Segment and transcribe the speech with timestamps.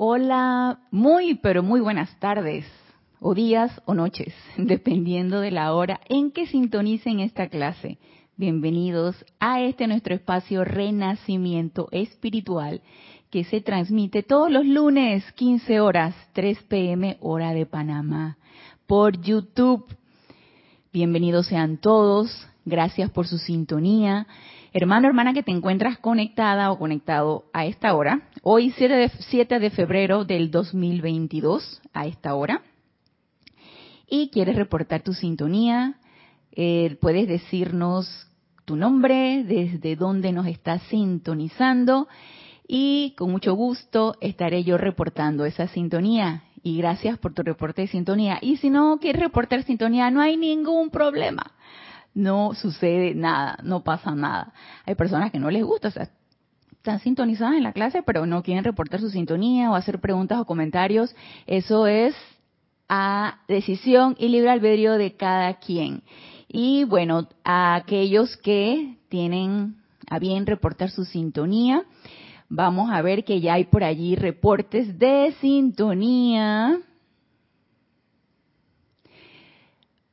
[0.00, 2.64] Hola, muy pero muy buenas tardes,
[3.18, 7.98] o días o noches, dependiendo de la hora en que sintonicen esta clase.
[8.36, 12.80] Bienvenidos a este nuestro espacio Renacimiento Espiritual
[13.30, 18.38] que se transmite todos los lunes, 15 horas, 3 pm hora de Panamá,
[18.86, 19.84] por YouTube.
[20.92, 24.26] Bienvenidos sean todos, gracias por su sintonía.
[24.72, 30.24] Hermano, hermana que te encuentras conectada o conectado a esta hora, hoy 7 de, febrero
[30.24, 32.62] del 2022 a esta hora,
[34.06, 35.94] y quieres reportar tu sintonía,
[36.52, 38.28] eh, puedes decirnos
[38.64, 42.06] tu nombre, desde dónde nos estás sintonizando,
[42.66, 46.44] y con mucho gusto estaré yo reportando esa sintonía.
[46.62, 48.38] Y gracias por tu reporte de sintonía.
[48.42, 51.52] Y si no quieres reportar sintonía, no hay ningún problema
[52.14, 54.52] no sucede nada, no pasa nada.
[54.86, 56.10] Hay personas que no les gusta, o sea,
[56.72, 60.44] están sintonizadas en la clase, pero no quieren reportar su sintonía o hacer preguntas o
[60.44, 61.14] comentarios.
[61.46, 62.14] Eso es
[62.88, 66.02] a decisión y libre albedrío de cada quien.
[66.48, 69.76] Y bueno, a aquellos que tienen
[70.08, 71.84] a bien reportar su sintonía,
[72.48, 76.78] vamos a ver que ya hay por allí reportes de sintonía.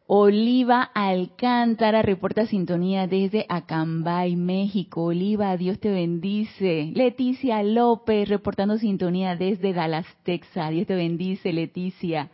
[0.08, 5.06] Oliva Alcántara reporta sintonía desde Acambay, México.
[5.06, 6.92] Oliva, Dios te bendice.
[6.94, 10.70] Leticia López reportando sintonía desde Dallas, Texas.
[10.70, 12.30] Dios te bendice, Leticia.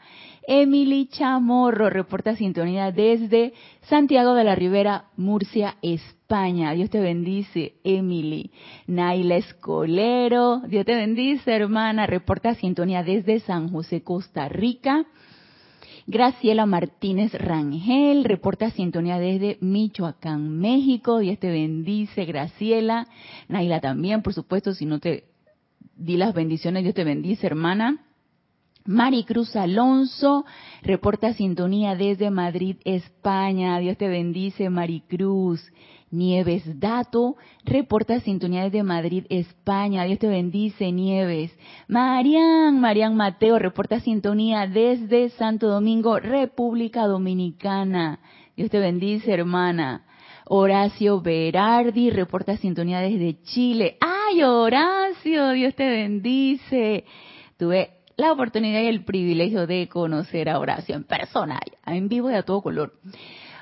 [0.46, 6.74] Emily Chamorro reporta sintonía desde Santiago de la Ribera, Murcia, España.
[6.74, 8.52] Dios te bendice, Emily.
[8.86, 12.06] Naila Escolero, Dios te bendice, hermana.
[12.06, 15.06] Reporta sintonía desde San José, Costa Rica.
[16.08, 21.20] Graciela Martínez Rangel reporta sintonía desde Michoacán, México.
[21.20, 23.08] Dios te bendice, Graciela.
[23.48, 25.26] Naila también, por supuesto, si no te
[25.96, 28.06] di las bendiciones, Dios te bendice, hermana.
[28.86, 30.44] Maricruz Alonso
[30.82, 33.78] reporta sintonía desde Madrid, España.
[33.78, 35.62] Dios te bendice, Maricruz.
[36.12, 40.04] Nieves Dato, reporta sintonía desde Madrid, España.
[40.04, 41.58] Dios te bendice, Nieves.
[41.88, 48.20] Marian, Marian Mateo, reporta sintonía desde Santo Domingo, República Dominicana.
[48.58, 50.06] Dios te bendice, hermana.
[50.46, 53.98] Horacio Berardi, reporta sintonía desde Chile.
[54.02, 55.52] ¡Ay, Horacio!
[55.52, 57.06] Dios te bendice.
[57.58, 62.34] Tuve la oportunidad y el privilegio de conocer a Horacio en persona, en vivo y
[62.34, 62.94] a todo color.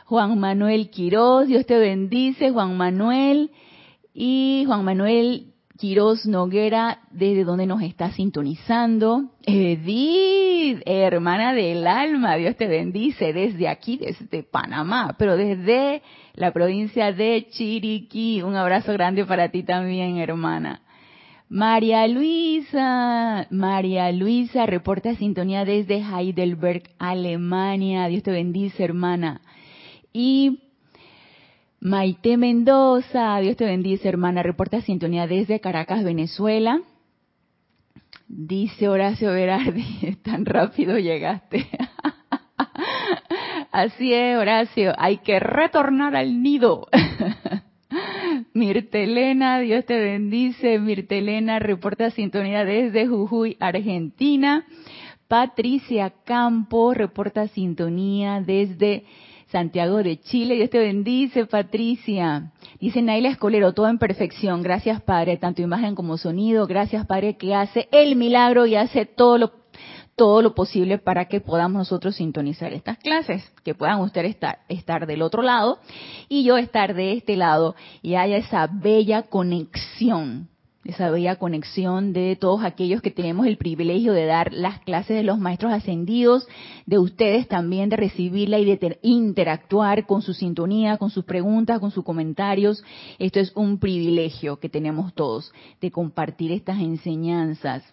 [0.10, 3.52] Juan Manuel Quiroz, Dios te bendice, Juan Manuel.
[4.12, 9.26] Y Juan Manuel Quiroz Noguera, desde donde nos está sintonizando.
[9.44, 16.02] Edith, hermana del alma, Dios te bendice desde aquí, desde Panamá, pero desde
[16.34, 18.42] la provincia de Chiriquí.
[18.42, 20.82] Un abrazo grande para ti también, hermana.
[21.50, 28.08] María Luisa, María Luisa reporta sintonía desde Heidelberg, Alemania.
[28.08, 29.42] Dios te bendice, hermana.
[30.14, 30.70] Y
[31.82, 36.82] Maite Mendoza, Dios te bendice, hermana, reporta sintonía desde Caracas, Venezuela.
[38.28, 41.68] Dice Horacio Berardi, tan rápido llegaste.
[43.72, 46.88] Así es, Horacio, hay que retornar al nido.
[48.54, 50.80] Mirtelena, Dios te bendice.
[50.80, 54.66] Mirtelena reporta sintonía desde Jujuy, Argentina.
[55.28, 59.06] Patricia Campo reporta sintonía desde
[59.52, 60.56] Santiago de Chile.
[60.56, 62.52] Dios te bendice, Patricia.
[62.80, 64.62] Dice Naila Escolero, todo en perfección.
[64.62, 66.68] Gracias, Padre, tanto imagen como sonido.
[66.68, 69.52] Gracias, Padre, que hace el milagro y hace todo lo,
[70.16, 75.08] todo lo posible para que podamos nosotros sintonizar estas clases, que puedan ustedes estar, estar
[75.08, 75.80] del otro lado
[76.28, 80.50] y yo estar de este lado y haya esa bella conexión
[80.90, 85.24] esa bella conexión de todos aquellos que tenemos el privilegio de dar las clases de
[85.24, 86.48] los maestros ascendidos,
[86.86, 91.92] de ustedes también de recibirla y de interactuar con su sintonía, con sus preguntas, con
[91.92, 92.84] sus comentarios.
[93.18, 97.84] Esto es un privilegio que tenemos todos de compartir estas enseñanzas.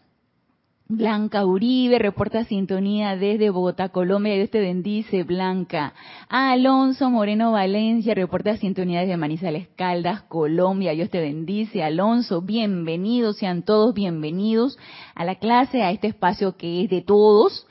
[0.88, 4.36] Blanca Uribe reporta sintonía desde Bogotá, Colombia.
[4.36, 5.94] Dios te bendice, Blanca.
[6.28, 10.92] Alonso Moreno Valencia reporta sintonía desde Manizales Caldas, Colombia.
[10.92, 12.40] Dios te bendice, Alonso.
[12.40, 14.78] Bienvenidos, sean todos bienvenidos
[15.16, 17.66] a la clase, a este espacio que es de todos.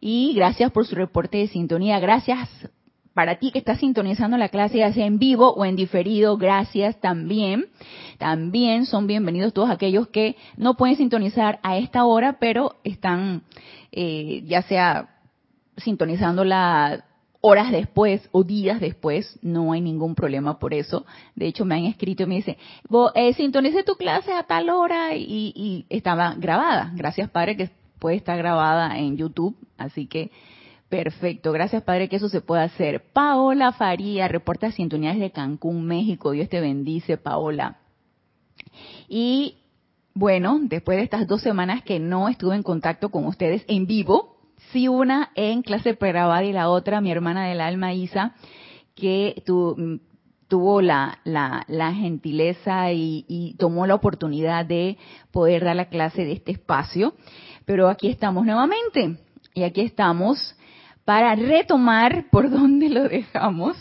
[0.00, 2.00] Y gracias por su reporte de sintonía.
[2.00, 2.48] Gracias
[3.16, 7.00] para ti que estás sintonizando la clase, ya sea en vivo o en diferido, gracias
[7.00, 7.64] también.
[8.18, 13.44] También son bienvenidos todos aquellos que no pueden sintonizar a esta hora, pero están
[13.90, 15.08] eh, ya sea
[15.78, 17.06] sintonizándola
[17.40, 21.06] horas después o días después, no hay ningún problema por eso.
[21.34, 22.58] De hecho, me han escrito y me dicen,
[23.14, 26.92] eh, tu clase a tal hora y, y estaba grabada.
[26.94, 29.56] Gracias, Padre, que puede estar grabada en YouTube.
[29.78, 30.30] Así que,
[30.88, 31.52] perfecto.
[31.52, 33.04] Gracias, Padre, que eso se pueda hacer.
[33.12, 36.32] Paola Faría, reporta sintonía desde Cancún, México.
[36.32, 37.78] Dios te bendice, Paola.
[39.08, 39.56] Y
[40.14, 44.36] bueno, después de estas dos semanas que no estuve en contacto con ustedes en vivo,
[44.72, 48.34] sí una en clase pregrabada y la otra mi hermana del alma Isa,
[48.94, 49.42] que
[50.48, 54.96] tuvo la, la, gentileza y, tomó la oportunidad de
[55.32, 57.14] poder dar la clase de este espacio.
[57.66, 59.18] Pero aquí estamos nuevamente
[59.54, 60.55] y aquí estamos
[61.06, 63.78] para retomar por donde lo dejamos.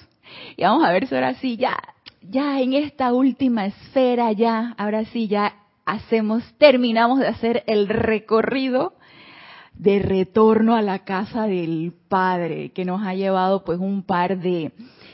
[0.55, 1.77] Y vamos a ver si ahora sí, ya,
[2.21, 5.53] ya en esta última esfera, ya, ahora sí, ya
[5.85, 8.93] hacemos, terminamos de hacer el recorrido
[9.73, 14.71] de retorno a la casa del Padre, que nos ha llevado pues un par de,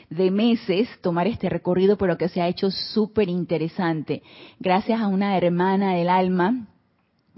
[0.08, 4.22] de meses tomar este recorrido, pero que se ha hecho súper interesante.
[4.60, 6.68] Gracias a una hermana del alma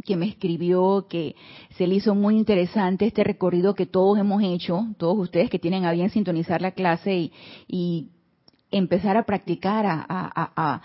[0.05, 1.35] que me escribió que
[1.77, 5.85] se le hizo muy interesante este recorrido que todos hemos hecho, todos ustedes que tienen
[5.85, 7.31] a bien sintonizar la clase
[7.69, 8.11] y,
[8.71, 10.83] empezar a practicar, a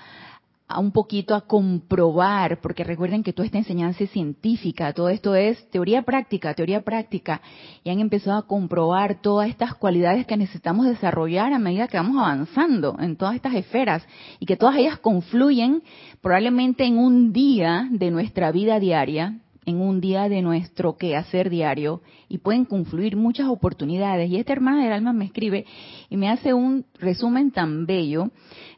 [0.77, 5.67] un poquito a comprobar, porque recuerden que toda esta enseñanza es científica, todo esto es
[5.71, 7.41] teoría práctica, teoría práctica,
[7.83, 12.17] y han empezado a comprobar todas estas cualidades que necesitamos desarrollar a medida que vamos
[12.17, 14.05] avanzando en todas estas esferas,
[14.39, 15.81] y que todas ellas confluyen
[16.21, 22.01] probablemente en un día de nuestra vida diaria, en un día de nuestro quehacer diario
[22.27, 24.29] y pueden confluir muchas oportunidades.
[24.29, 25.65] Y esta hermana del alma me escribe
[26.09, 28.31] y me hace un resumen tan bello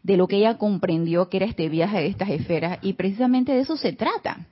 [0.04, 3.60] de lo que ella comprendió que era este viaje de estas esferas y precisamente de
[3.60, 4.48] eso se trata,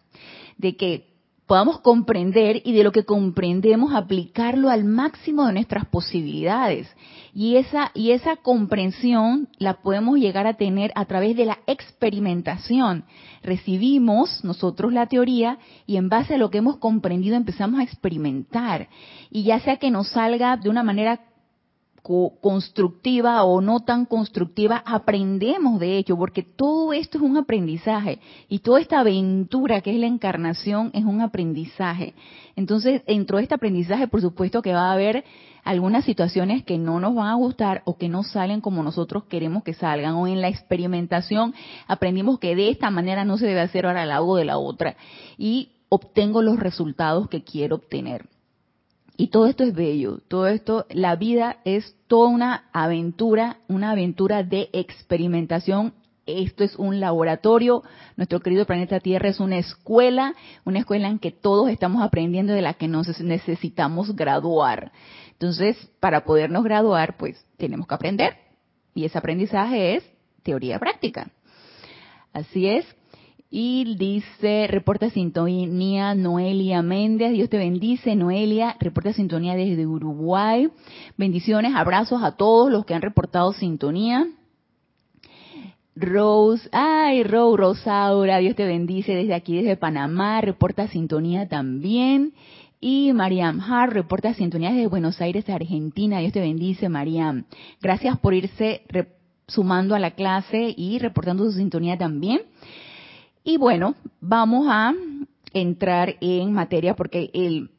[0.57, 1.09] de que
[1.49, 6.87] podamos comprender y de lo que comprendemos aplicarlo al máximo de nuestras posibilidades.
[7.33, 13.03] Y esa, y esa comprensión la podemos llegar a tener a través de la experimentación.
[13.41, 15.57] Recibimos nosotros la teoría
[15.87, 18.87] y en base a lo que hemos comprendido empezamos a experimentar.
[19.31, 21.19] Y ya sea que nos salga de una manera
[22.41, 28.59] constructiva o no tan constructiva, aprendemos de hecho, porque todo esto es un aprendizaje y
[28.59, 32.15] toda esta aventura que es la encarnación es un aprendizaje.
[32.55, 35.23] Entonces, dentro de este aprendizaje, por supuesto que va a haber
[35.63, 39.63] algunas situaciones que no nos van a gustar o que no salen como nosotros queremos
[39.63, 41.53] que salgan, o en la experimentación
[41.87, 44.95] aprendimos que de esta manera no se debe hacer, ahora la hago de la otra,
[45.37, 48.27] y obtengo los resultados que quiero obtener.
[49.19, 54.43] Y todo esto es bello, todo esto, la vida es toda una aventura, una aventura
[54.43, 55.93] de experimentación.
[56.25, 57.83] Esto es un laboratorio,
[58.15, 62.61] nuestro querido planeta Tierra es una escuela, una escuela en que todos estamos aprendiendo de
[62.61, 64.93] la que nos necesitamos graduar.
[65.33, 68.37] Entonces, para podernos graduar, pues tenemos que aprender.
[68.95, 70.09] Y ese aprendizaje es
[70.43, 71.29] teoría práctica.
[72.31, 72.85] Así es,
[73.51, 80.69] y dice, reporta sintonía Noelia Méndez, Dios te bendice, Noelia, reporta sintonía desde Uruguay.
[81.17, 84.27] Bendiciones, abrazos a todos los que han reportado sintonía.
[85.95, 92.33] Rose, ay, Rose, Rosaura, Dios te bendice desde aquí, desde Panamá, reporta sintonía también.
[92.79, 96.19] Y Mariam Hart reporta sintonía desde Buenos Aires, Argentina.
[96.19, 97.45] Dios te bendice, Mariam.
[97.81, 98.83] Gracias por irse
[99.47, 102.41] sumando a la clase y reportando su sintonía también.
[103.43, 104.93] Y bueno, vamos a
[105.53, 107.71] entrar en materia porque el,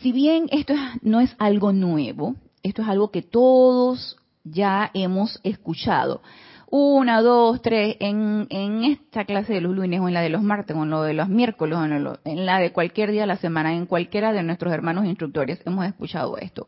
[0.00, 6.22] si bien esto no es algo nuevo, esto es algo que todos ya hemos escuchado.
[6.70, 10.42] Una, dos, tres, en, en esta clase de los lunes o en la de los
[10.42, 13.26] martes o en lo de los miércoles o en, en la de cualquier día de
[13.26, 16.66] la semana, en cualquiera de nuestros hermanos instructores hemos escuchado esto.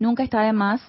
[0.00, 0.80] Nunca está de más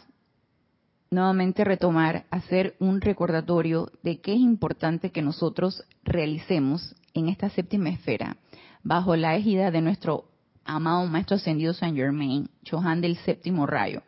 [1.11, 7.89] nuevamente retomar, hacer un recordatorio de qué es importante que nosotros realicemos en esta séptima
[7.89, 8.37] esfera,
[8.83, 10.25] bajo la égida de nuestro
[10.65, 14.01] amado Maestro Ascendido Saint Germain, Chohan del séptimo rayo.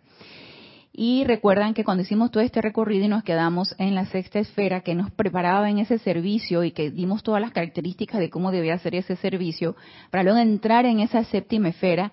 [1.00, 4.82] Y recuerdan que cuando hicimos todo este recorrido y nos quedamos en la sexta esfera
[4.82, 8.80] que nos preparaba en ese servicio y que dimos todas las características de cómo debía
[8.80, 9.76] ser ese servicio,
[10.10, 12.12] para luego entrar en esa séptima esfera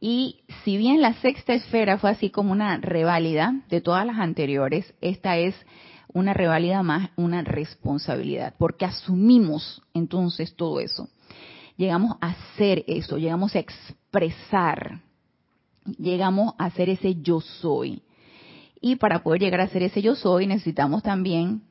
[0.00, 4.94] y si bien la sexta esfera fue así como una reválida de todas las anteriores,
[5.00, 5.54] esta es
[6.12, 11.08] una reválida más una responsabilidad, porque asumimos entonces todo eso.
[11.76, 15.00] Llegamos a hacer eso, llegamos a expresar,
[15.98, 18.02] llegamos a hacer ese yo soy.
[18.80, 21.62] Y para poder llegar a ser ese yo soy necesitamos también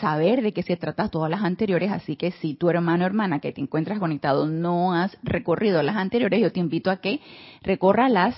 [0.00, 3.40] saber de qué se trata todas las anteriores, así que si tu hermano o hermana
[3.40, 7.20] que te encuentras conectado no has recorrido las anteriores, yo te invito a que
[7.62, 8.34] recorra las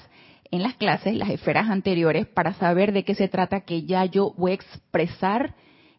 [0.50, 4.34] en las clases, las esferas anteriores, para saber de qué se trata, que ya yo
[4.37, 5.54] voy a expresar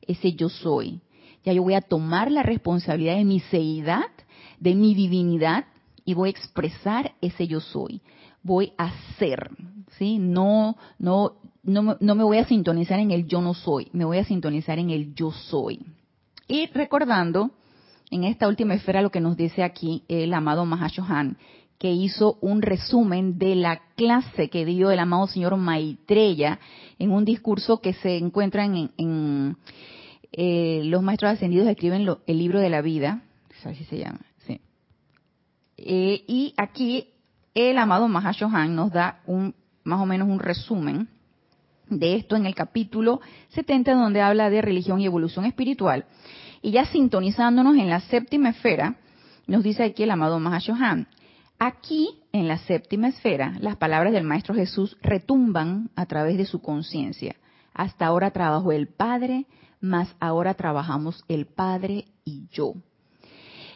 [0.07, 1.01] ese yo soy.
[1.43, 4.05] Ya yo voy a tomar la responsabilidad de mi seidad,
[4.59, 5.65] de mi divinidad,
[6.05, 8.01] y voy a expresar ese yo soy.
[8.45, 9.49] Voy a ser,
[9.97, 10.19] ¿sí?
[10.19, 11.33] No, no,
[11.63, 14.77] no, no me voy a sintonizar en el yo no soy, me voy a sintonizar
[14.77, 15.83] en el yo soy.
[16.47, 17.49] Y recordando
[18.11, 21.37] en esta última esfera lo que nos dice aquí el amado Mahashohan,
[21.79, 26.59] que hizo un resumen de la clase que dio el amado señor Maitreya
[26.99, 29.57] en un discurso que se encuentra en,
[30.31, 33.23] eh, los maestros ascendidos escriben el libro de la vida,
[33.63, 34.61] así se llama, sí.
[35.77, 37.07] Eh, y aquí
[37.55, 41.07] el amado Mahashohan nos da un más o menos un resumen
[41.89, 46.05] de esto en el capítulo 70 donde habla de religión y evolución espiritual.
[46.61, 48.95] Y ya sintonizándonos en la séptima esfera,
[49.47, 51.07] nos dice aquí el amado Mahashohan,
[51.57, 56.61] Aquí, en la séptima esfera, las palabras del Maestro Jesús retumban a través de su
[56.61, 57.37] conciencia.
[57.73, 59.45] Hasta ahora trabajó el Padre,
[59.79, 62.73] más ahora trabajamos el Padre y yo.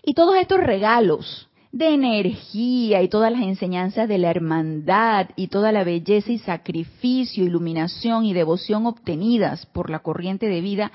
[0.04, 5.72] Y todos estos regalos de energía y todas las enseñanzas de la hermandad y toda
[5.72, 10.92] la belleza y sacrificio, iluminación y devoción obtenidas por la corriente de vida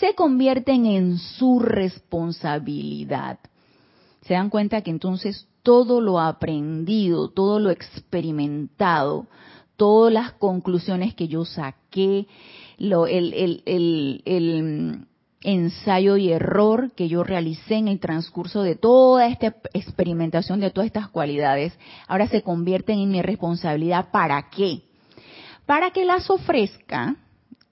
[0.00, 3.38] se convierten en su responsabilidad.
[4.22, 9.26] Se dan cuenta que entonces todo lo aprendido, todo lo experimentado,
[9.76, 12.26] todas las conclusiones que yo saqué,
[12.78, 12.98] el,
[15.44, 20.86] ensayo y error que yo realicé en el transcurso de toda esta experimentación de todas
[20.86, 24.10] estas cualidades, ahora se convierten en mi responsabilidad.
[24.10, 24.82] ¿Para qué?
[25.66, 27.16] Para que las ofrezca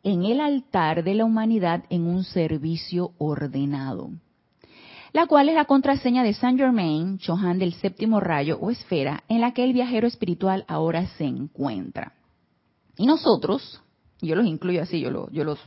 [0.04, 4.10] en el altar de la humanidad en un servicio ordenado
[5.12, 9.40] la cual es la contraseña de Saint Germain, Chohan del séptimo rayo o esfera, en
[9.40, 12.14] la que el viajero espiritual ahora se encuentra.
[12.96, 13.82] Y nosotros,
[14.20, 15.58] yo los incluyo así, yo, yo los,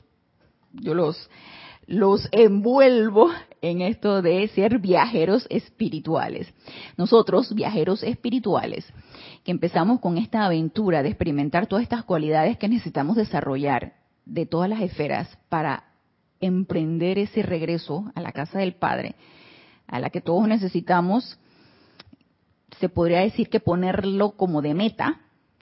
[0.74, 1.30] yo los,
[1.88, 3.30] los envuelvo
[3.62, 6.51] en esto de ser viajeros espirituales.
[6.98, 8.86] Nosotros, viajeros espirituales,
[9.44, 13.94] que empezamos con esta aventura de experimentar todas estas cualidades que necesitamos desarrollar
[14.25, 15.86] de todas las esferas para
[16.39, 19.15] emprender ese regreso a la casa del Padre,
[19.88, 21.39] a la que todos necesitamos,
[22.80, 25.22] se podría decir que ponerlo como de meta,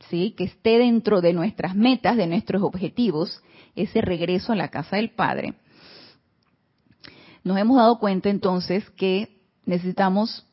[0.10, 0.34] ¿sí?
[0.38, 3.42] que esté dentro de nuestras metas, de nuestros objetivos,
[3.75, 5.56] ese regreso a la casa del Padre.
[7.44, 10.46] Nos hemos dado cuenta entonces que necesitamos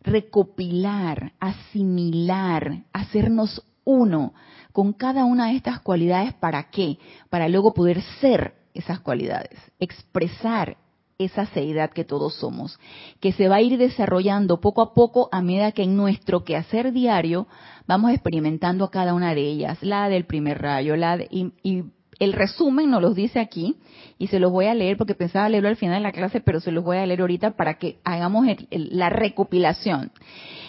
[0.00, 4.34] recopilar, asimilar, hacernos uno
[4.72, 6.34] con cada una de estas cualidades.
[6.34, 6.98] ¿Para qué?
[7.30, 10.76] Para luego poder ser esas cualidades, expresar
[11.18, 12.78] esa seidad que todos somos,
[13.20, 16.92] que se va a ir desarrollando poco a poco a medida que en nuestro quehacer
[16.92, 17.48] diario
[17.88, 21.84] vamos experimentando cada una de ellas, la del primer rayo, la y,
[22.18, 23.76] el resumen nos los dice aquí
[24.18, 26.60] y se los voy a leer porque pensaba leerlo al final de la clase, pero
[26.60, 30.10] se los voy a leer ahorita para que hagamos la recopilación.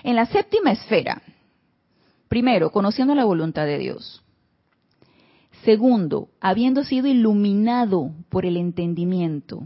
[0.03, 1.21] En la séptima esfera,
[2.27, 4.23] primero, conociendo la voluntad de Dios.
[5.63, 9.63] Segundo, habiendo sido iluminado por el entendimiento.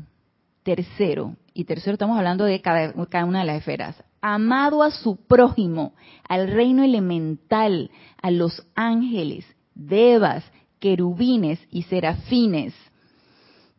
[0.63, 2.93] Tercero, y tercero estamos hablando de cada,
[3.25, 5.93] una de las esferas, amado a su prójimo,
[6.27, 10.43] al reino elemental, a los ángeles, devas,
[10.83, 12.73] querubines y serafines.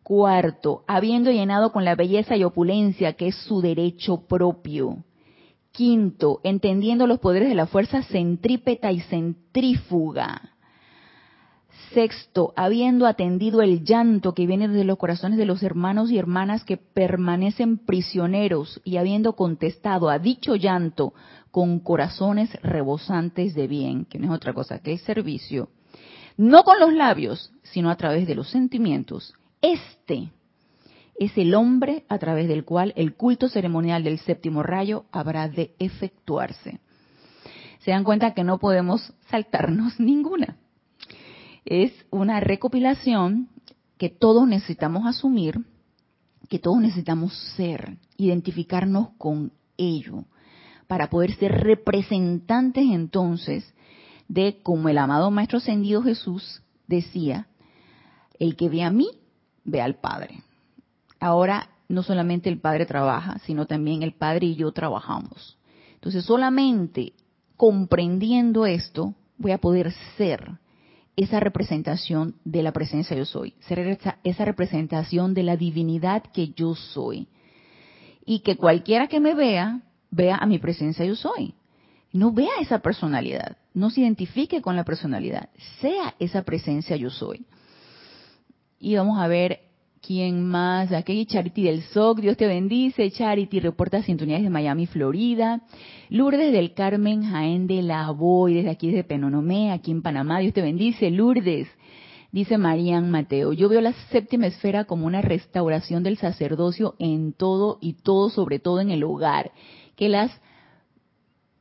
[0.02, 5.04] Cuarto, habiendo llenado con la belleza y opulencia que es su derecho propio.
[5.70, 10.54] Quinto, entendiendo los poderes de la fuerza centrípeta y centrífuga.
[11.92, 16.64] Sexto, habiendo atendido el llanto que viene desde los corazones de los hermanos y hermanas
[16.64, 21.12] que permanecen prisioneros y habiendo contestado a dicho llanto
[21.50, 25.68] con corazones rebosantes de bien, que no es otra cosa que el servicio,
[26.36, 29.34] no con los labios, sino a través de los sentimientos.
[29.62, 30.30] Este
[31.18, 35.74] es el hombre a través del cual el culto ceremonial del séptimo rayo habrá de
[35.78, 36.80] efectuarse.
[37.80, 40.56] Se dan cuenta que no podemos saltarnos ninguna
[41.64, 43.48] es una recopilación
[43.96, 45.64] que todos necesitamos asumir,
[46.48, 50.24] que todos necesitamos ser, identificarnos con ello,
[50.86, 53.72] para poder ser representantes entonces
[54.34, 57.46] de, como el amado Maestro Ascendido Jesús decía,
[58.40, 59.08] el que ve a mí,
[59.64, 60.42] ve al Padre.
[61.20, 65.56] Ahora no solamente el Padre trabaja, sino también el Padre y yo trabajamos.
[65.94, 67.12] Entonces solamente
[67.56, 70.58] comprendiendo esto voy a poder ser
[71.16, 76.48] esa representación de la presencia yo soy, ser esa, esa, representación de la divinidad que
[76.48, 77.28] yo soy.
[78.26, 81.54] Y que cualquiera que me vea, vea a mi presencia yo soy.
[82.12, 85.50] No vea esa personalidad, no se identifique con la personalidad,
[85.80, 87.44] sea esa presencia yo soy.
[88.78, 89.60] Y vamos a ver
[90.06, 90.92] quién más.
[90.92, 93.10] Aquí Charity del SOC, Dios te bendice.
[93.10, 95.62] Charity reporta sintonías de Miami, Florida.
[96.10, 100.40] Lourdes del Carmen, Jaén de la Boy, desde aquí desde Penonomé, aquí en Panamá.
[100.40, 101.68] Dios te bendice, Lourdes.
[102.30, 107.78] Dice Marían Mateo, yo veo la séptima esfera como una restauración del sacerdocio en todo
[107.80, 109.52] y todo, sobre todo en el hogar.
[109.94, 110.32] Que las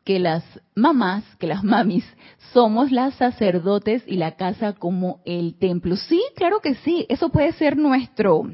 [0.03, 0.43] que las
[0.75, 2.05] mamás, que las mamis,
[2.51, 5.95] somos las sacerdotes y la casa como el templo.
[5.95, 8.51] Sí, claro que sí, eso puede ser nuestro,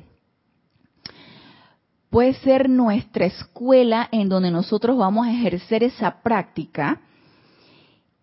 [2.10, 7.01] puede ser nuestra escuela en donde nosotros vamos a ejercer esa práctica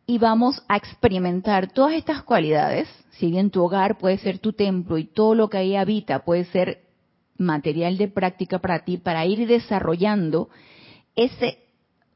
[0.07, 2.89] y vamos a experimentar todas estas cualidades.
[3.11, 6.45] Si bien tu hogar puede ser tu templo y todo lo que ahí habita puede
[6.45, 6.83] ser
[7.39, 10.49] material de práctica para ti, para ir desarrollando
[11.17, 11.59] ese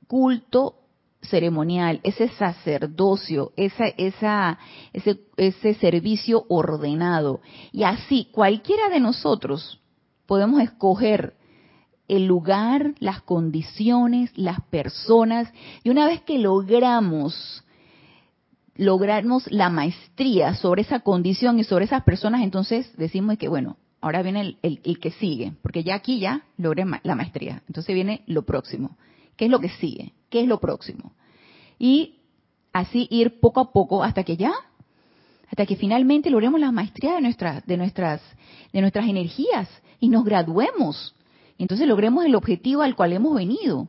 [0.07, 0.77] culto
[1.23, 4.59] ceremonial, ese sacerdocio, esa, esa,
[4.93, 7.41] ese, ese servicio ordenado.
[7.73, 9.81] Y así, cualquiera de nosotros
[10.27, 11.35] podemos escoger
[12.09, 15.53] el lugar, las condiciones, las personas,
[15.85, 17.65] y una vez que logramos
[18.77, 24.23] logramos la maestría sobre esa condición y sobre esas personas, entonces decimos que, bueno, ahora
[24.23, 28.23] viene el, el, el que sigue, porque ya aquí ya logré la maestría, entonces viene
[28.27, 28.97] lo próximo.
[29.41, 30.13] ¿Qué es lo que sigue?
[30.29, 31.15] ¿Qué es lo próximo?
[31.79, 32.17] Y
[32.75, 34.53] así ir poco a poco hasta que ya,
[35.49, 38.21] hasta que finalmente logremos la maestría de nuestras, de nuestras,
[38.71, 39.67] de nuestras energías
[39.99, 41.15] y nos graduemos.
[41.57, 43.89] Entonces logremos el objetivo al cual hemos venido.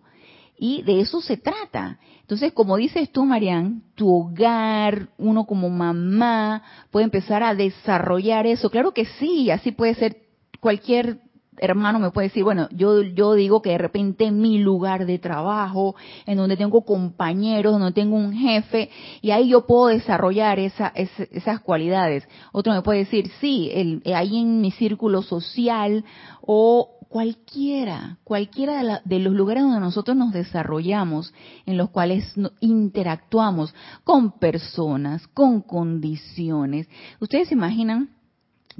[0.57, 1.99] Y de eso se trata.
[2.21, 8.69] Entonces, como dices tú, Marian, tu hogar, uno como mamá, puede empezar a desarrollar eso.
[8.69, 10.15] Claro que sí, así puede ser
[10.61, 11.19] cualquier
[11.61, 15.95] hermano me puede decir, bueno, yo, yo digo que de repente mi lugar de trabajo,
[16.25, 18.89] en donde tengo compañeros, donde tengo un jefe,
[19.21, 22.27] y ahí yo puedo desarrollar esa, esas cualidades.
[22.51, 26.03] Otro me puede decir, sí, el, ahí en mi círculo social
[26.41, 31.33] o cualquiera, cualquiera de, de, los lugares donde nosotros nos desarrollamos,
[31.65, 36.87] en los cuales interactuamos con personas, con condiciones.
[37.19, 38.20] ¿Ustedes se imaginan?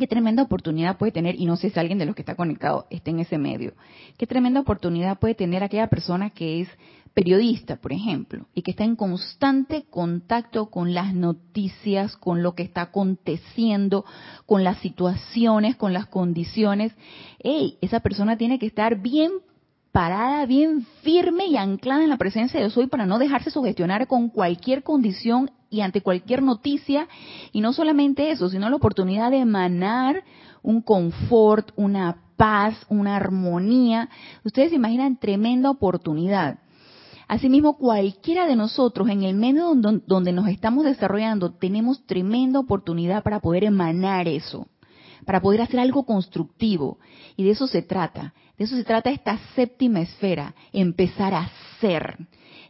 [0.02, 2.88] Qué tremenda oportunidad puede tener, y no sé si alguien de los que está conectado
[2.90, 3.74] esté en ese medio,
[4.18, 6.70] qué tremenda oportunidad puede tener aquella persona que es
[7.14, 12.64] periodista, por ejemplo, y que está en constante contacto con las noticias, con lo que
[12.64, 14.04] está aconteciendo,
[14.48, 16.94] con las situaciones, con las condiciones.
[17.38, 19.32] Ey, esa persona tiene que estar bien
[19.92, 24.30] parada, bien firme y anclada en la presencia de soy para no dejarse sugestionar con
[24.30, 27.08] cualquier condición y ante cualquier noticia.
[27.52, 30.24] Y no solamente eso, sino la oportunidad de emanar
[30.64, 34.10] un confort, una paz, una armonía.
[34.44, 36.60] Ustedes se imaginan tremenda oportunidad.
[37.28, 43.40] Asimismo, cualquiera de nosotros en el medio donde nos estamos desarrollando, tenemos tremenda oportunidad para
[43.40, 44.68] poder emanar eso,
[45.26, 47.00] para poder hacer algo constructivo.
[47.38, 48.34] Y de eso se trata.
[48.62, 52.16] Eso se trata esta séptima esfera, empezar a ser.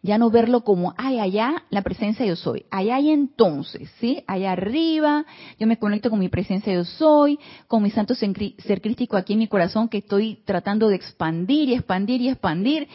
[0.02, 4.24] Ya no verlo como, ay, allá la presencia yo soy, allá y entonces, ¿sí?
[4.26, 5.26] Allá arriba,
[5.60, 9.40] yo me conecto con mi presencia yo soy, con mi santo ser crítico aquí en
[9.40, 12.88] mi corazón que estoy tratando de expandir y expandir y expandir,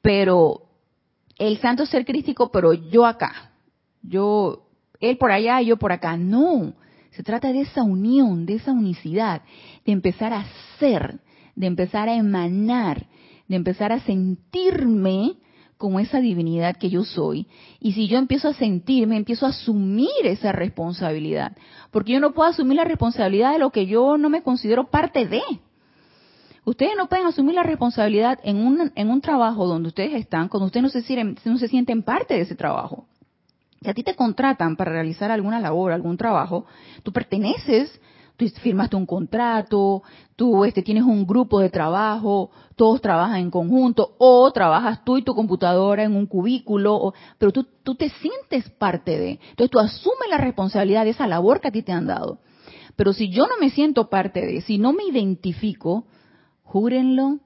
[0.00, 0.62] pero
[1.36, 3.52] el santo ser crítico, pero yo acá,
[4.02, 4.66] yo,
[4.98, 6.72] él por allá y yo por acá, no.
[7.10, 9.42] Se trata de esa unión, de esa unicidad,
[9.84, 10.46] de empezar a
[10.78, 11.20] ser,
[11.54, 13.06] de empezar a emanar,
[13.48, 15.36] de empezar a sentirme
[15.80, 17.46] como esa divinidad que yo soy.
[17.80, 21.56] Y si yo empiezo a sentirme, empiezo a asumir esa responsabilidad.
[21.90, 25.26] Porque yo no puedo asumir la responsabilidad de lo que yo no me considero parte
[25.26, 25.40] de.
[26.66, 30.66] Ustedes no pueden asumir la responsabilidad en un, en un trabajo donde ustedes están, cuando
[30.66, 33.06] ustedes no se, sienten, no se sienten parte de ese trabajo.
[33.80, 36.66] Si a ti te contratan para realizar alguna labor, algún trabajo,
[37.02, 37.98] tú perteneces
[38.48, 40.02] tú firmaste un contrato,
[40.34, 45.22] tú este, tienes un grupo de trabajo, todos trabajan en conjunto, o trabajas tú y
[45.22, 49.40] tu computadora en un cubículo, pero tú, tú te sientes parte de.
[49.50, 52.38] Entonces tú asumes la responsabilidad de esa labor que a ti te han dado.
[52.96, 56.06] Pero si yo no me siento parte de, si no me identifico,
[56.62, 57.38] júrenlo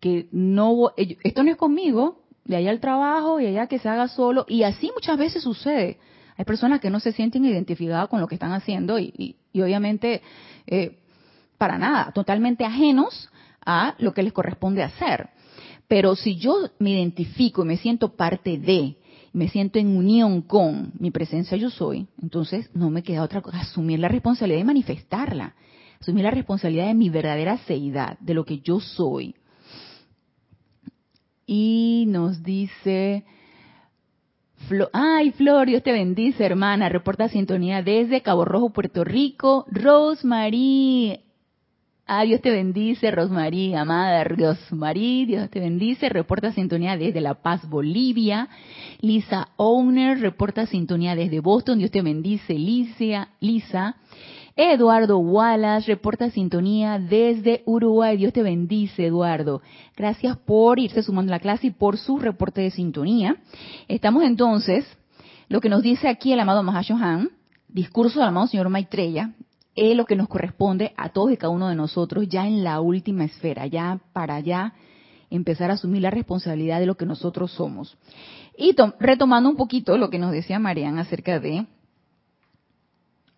[0.00, 4.08] que no, esto no es conmigo, de allá al trabajo y allá que se haga
[4.08, 5.98] solo, y así muchas veces sucede.
[6.36, 10.22] Hay personas que no se sienten identificadas con lo que están haciendo y, obviamente
[10.66, 10.98] eh,
[11.58, 13.30] para nada, totalmente ajenos
[13.64, 15.30] a lo que les corresponde hacer.
[15.88, 18.96] Pero si yo me identifico y me siento parte de,
[19.32, 23.60] me siento en unión con mi presencia yo soy, entonces no me queda otra cosa,
[23.60, 25.54] asumir la responsabilidad de manifestarla,
[26.00, 29.34] asumir la responsabilidad de mi verdadera seidad, de lo que yo soy.
[31.46, 33.24] Y nos dice
[34.92, 36.88] Ay, Flor, Dios te bendice, hermana.
[36.88, 39.64] Reporta sintonía desde Cabo Rojo, Puerto Rico.
[39.70, 41.20] Rosemary.
[42.08, 45.24] Ah, Dios te bendice, Rosemary, amada Rosemary.
[45.26, 46.08] Dios te bendice.
[46.08, 48.48] Reporta sintonía desde La Paz, Bolivia.
[49.00, 51.78] Lisa Owner reporta sintonía desde Boston.
[51.78, 53.28] Dios te bendice, Lisa.
[53.40, 53.96] Lisa.
[54.58, 58.16] Eduardo Wallace reporta sintonía desde Uruguay.
[58.16, 59.60] Dios te bendice, Eduardo.
[59.94, 63.36] Gracias por irse sumando a la clase y por su reporte de sintonía.
[63.86, 64.86] Estamos entonces,
[65.50, 67.28] lo que nos dice aquí el amado Mahashohan,
[67.68, 69.34] discurso del amado señor Maitreya,
[69.74, 72.80] es lo que nos corresponde a todos y cada uno de nosotros ya en la
[72.80, 74.72] última esfera, ya para ya
[75.28, 77.98] empezar a asumir la responsabilidad de lo que nosotros somos.
[78.56, 81.66] Y retomando un poquito lo que nos decía Marian acerca de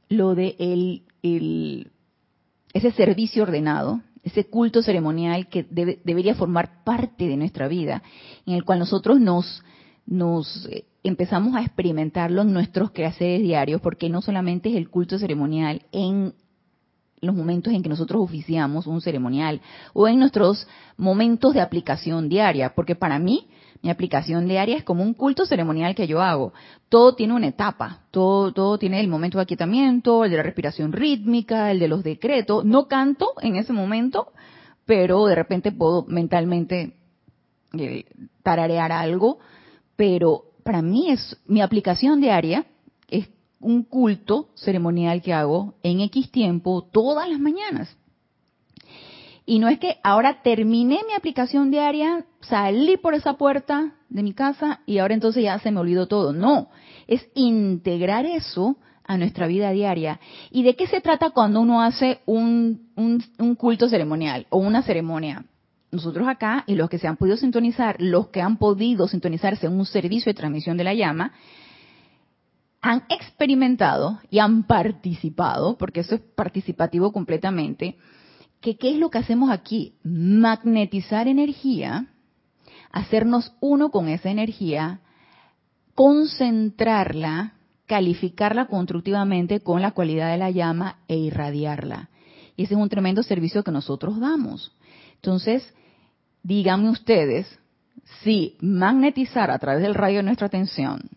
[0.09, 0.55] lo de
[1.23, 1.91] el,
[2.73, 8.03] ese servicio ordenado, ese culto ceremonial que debería formar parte de nuestra vida,
[8.47, 9.63] en el cual nosotros nos,
[10.07, 15.19] nos eh, empezamos a experimentarlo en nuestros quehaceres diarios, porque no solamente es el culto
[15.19, 16.35] ceremonial en
[17.21, 19.61] los momentos en que nosotros oficiamos un ceremonial
[19.93, 23.49] o en nuestros momentos de aplicación diaria, porque para mí
[23.83, 26.53] mi aplicación diaria es como un culto ceremonial que yo hago.
[26.89, 30.93] Todo tiene una etapa, todo, todo tiene el momento de aquietamiento, el de la respiración
[30.93, 32.65] rítmica, el de los decretos.
[32.65, 34.33] No canto en ese momento,
[34.85, 36.97] pero de repente puedo mentalmente
[37.79, 38.05] eh,
[38.43, 39.39] tararear algo.
[39.95, 42.67] Pero para mí es mi aplicación diaria
[43.09, 43.29] es
[43.61, 47.97] un culto ceremonial que hago en X tiempo todas las mañanas.
[49.49, 54.35] Y no es que ahora terminé mi aplicación diaria, salí por esa puerta de mi
[54.35, 56.35] casa y ahora entonces ya se me olvidó todo.
[56.35, 56.69] No,
[57.07, 60.21] es integrar eso a nuestra vida diaria.
[60.51, 65.47] ¿Y de qué se trata cuando uno hace un, un, culto ceremonial o una ceremonia?
[65.91, 69.73] Nosotros acá, y los que se han podido sintonizar, los que han podido sintonizarse en
[69.73, 71.33] un servicio de transmisión de la llama,
[72.83, 77.97] han experimentado y han participado, porque eso es participativo completamente,
[78.61, 79.95] que qué es lo que hacemos aquí?
[80.03, 82.07] Magnetizar energía,
[82.91, 85.01] hacernos uno con esa energía,
[85.95, 87.55] concentrarla,
[87.87, 92.11] calificarla constructivamente con la cualidad de la llama e irradiarla.
[92.57, 94.77] Y ese es un tremendo servicio que nosotros damos.
[95.15, 95.75] Entonces,
[96.43, 97.59] díganme ustedes
[98.23, 101.11] si magnetizar a través del rayo de nuestra atención,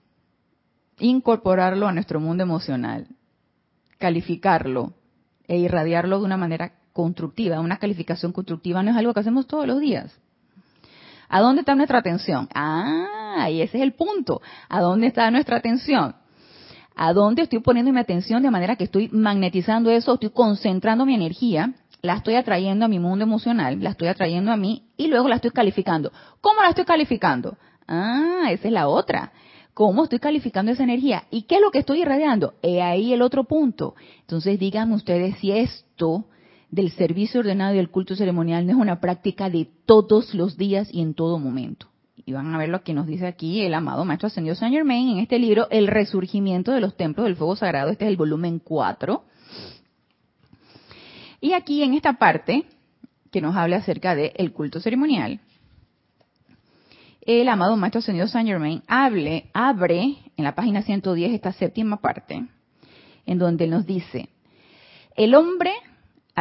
[1.00, 3.08] incorporarlo a nuestro mundo emocional,
[3.98, 4.94] calificarlo
[5.48, 9.68] e irradiarlo de una manera constructiva, una calificación constructiva no es algo que hacemos todos
[9.68, 10.12] los días.
[11.30, 12.50] ¿A dónde está nuestra atención?
[12.54, 14.42] Ah, y ese es el punto.
[14.68, 16.16] ¿A dónde está nuestra atención?
[16.96, 21.16] ¿A dónde estoy poniendo mi atención de manera que estoy magnetizando eso, estoy concentrando mi
[21.16, 25.30] energía, la estoy atrayendo a mi mundo emocional, la estoy atrayendo a mí y luego
[25.30, 26.12] la estoy calificando?
[26.42, 27.58] ¿Cómo la estoy calificando?
[27.88, 29.32] Ah, esa es la otra.
[29.74, 31.24] ¿Cómo estoy calificando esa energía?
[31.32, 32.56] ¿Y qué es lo que estoy irradiando?
[32.62, 33.96] He ahí el otro punto.
[34.20, 36.26] Entonces díganme ustedes si esto
[36.72, 40.88] del servicio ordenado y el culto ceremonial no es una práctica de todos los días
[40.92, 41.88] y en todo momento.
[42.26, 45.10] Y van a ver lo que nos dice aquí el amado Maestro Ascendido Saint Germain
[45.10, 47.90] en este libro, El Resurgimiento de los Templos del Fuego Sagrado.
[47.90, 49.24] Este es el volumen 4.
[51.42, 52.66] Y aquí en esta parte,
[53.32, 55.42] que nos habla acerca del culto ceremonial,
[57.22, 62.48] el amado Maestro Ascendido Saint Germain hable, abre en la página 110 esta séptima parte,
[63.26, 64.30] en donde nos dice,
[65.16, 65.74] el hombre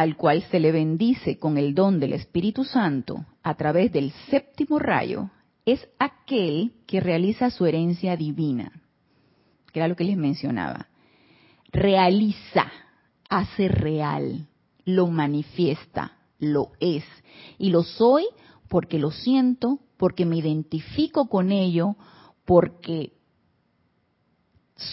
[0.01, 4.79] al cual se le bendice con el don del Espíritu Santo a través del séptimo
[4.79, 5.29] rayo,
[5.63, 8.71] es aquel que realiza su herencia divina,
[9.71, 10.87] que era lo que les mencionaba.
[11.71, 12.71] Realiza,
[13.29, 14.47] hace real,
[14.85, 17.03] lo manifiesta, lo es.
[17.59, 18.25] Y lo soy
[18.69, 21.95] porque lo siento, porque me identifico con ello,
[22.43, 23.13] porque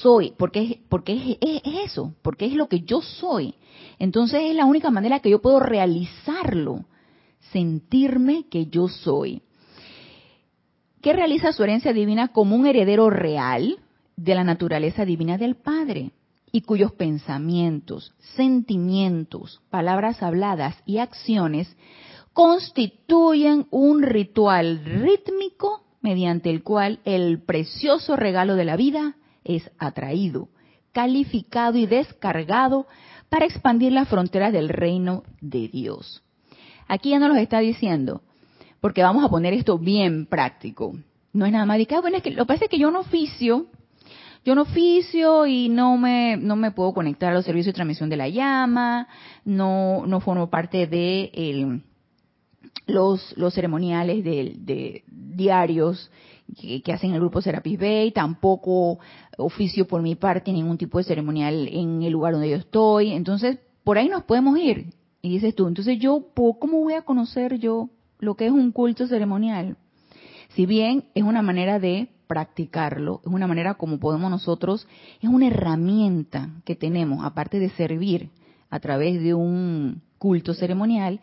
[0.02, 3.54] soy, porque, es, porque es, eso, porque es lo que yo soy.
[3.98, 6.84] Entonces es la única manera que yo puedo realizarlo,
[7.52, 9.42] sentirme que yo soy.
[11.00, 13.78] ¿Qué realiza su herencia divina como un heredero real
[14.16, 16.12] de la naturaleza divina del Padre?
[16.52, 21.76] y cuyos pensamientos, sentimientos, palabras habladas y acciones
[22.32, 29.16] constituyen un ritual rítmico mediante el cual el precioso regalo de la vida
[29.48, 30.48] es atraído,
[30.92, 32.86] calificado y descargado
[33.28, 36.22] para expandir las fronteras del reino de Dios.
[36.86, 38.22] Aquí ya nos lo está diciendo,
[38.80, 40.94] porque vamos a poner esto bien práctico.
[41.32, 42.78] No es nada más de que, ah, bueno, es que lo que pasa es que
[42.78, 43.66] yo no oficio,
[44.44, 48.08] yo no oficio y no me, no me puedo conectar a los servicios de transmisión
[48.08, 49.08] de la llama,
[49.44, 51.82] no, no formo parte de el,
[52.86, 56.10] los, los ceremoniales de, diarios
[56.58, 58.98] que, hacen el grupo Serapis Bay, tampoco
[59.38, 63.12] oficio por mi parte ningún tipo de ceremonial en el lugar donde yo estoy.
[63.12, 64.92] Entonces, por ahí nos podemos ir.
[65.22, 69.06] Y dices tú, entonces yo, ¿cómo voy a conocer yo lo que es un culto
[69.06, 69.76] ceremonial?
[70.50, 74.86] Si bien es una manera de practicarlo, es una manera como podemos nosotros,
[75.20, 78.30] es una herramienta que tenemos, aparte de servir
[78.70, 81.20] a través de un culto ceremonial,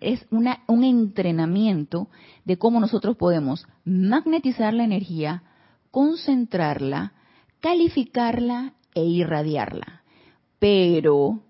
[0.00, 2.08] es una, un entrenamiento
[2.44, 5.42] de cómo nosotros podemos magnetizar la energía,
[5.92, 7.12] concentrarla,
[7.60, 10.02] calificarla e irradiarla.
[10.58, 11.40] Pero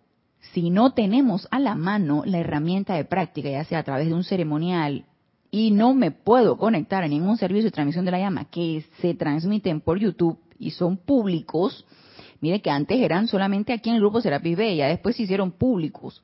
[0.53, 4.15] si no tenemos a la mano la herramienta de práctica, ya sea a través de
[4.15, 5.07] un ceremonial,
[5.51, 9.15] y no me puedo conectar a ningún servicio de transmisión de la llama que se
[9.15, 11.87] transmiten por YouTube y son públicos,
[12.41, 16.23] mire que antes eran solamente aquí en el grupo Serapis ya después se hicieron públicos.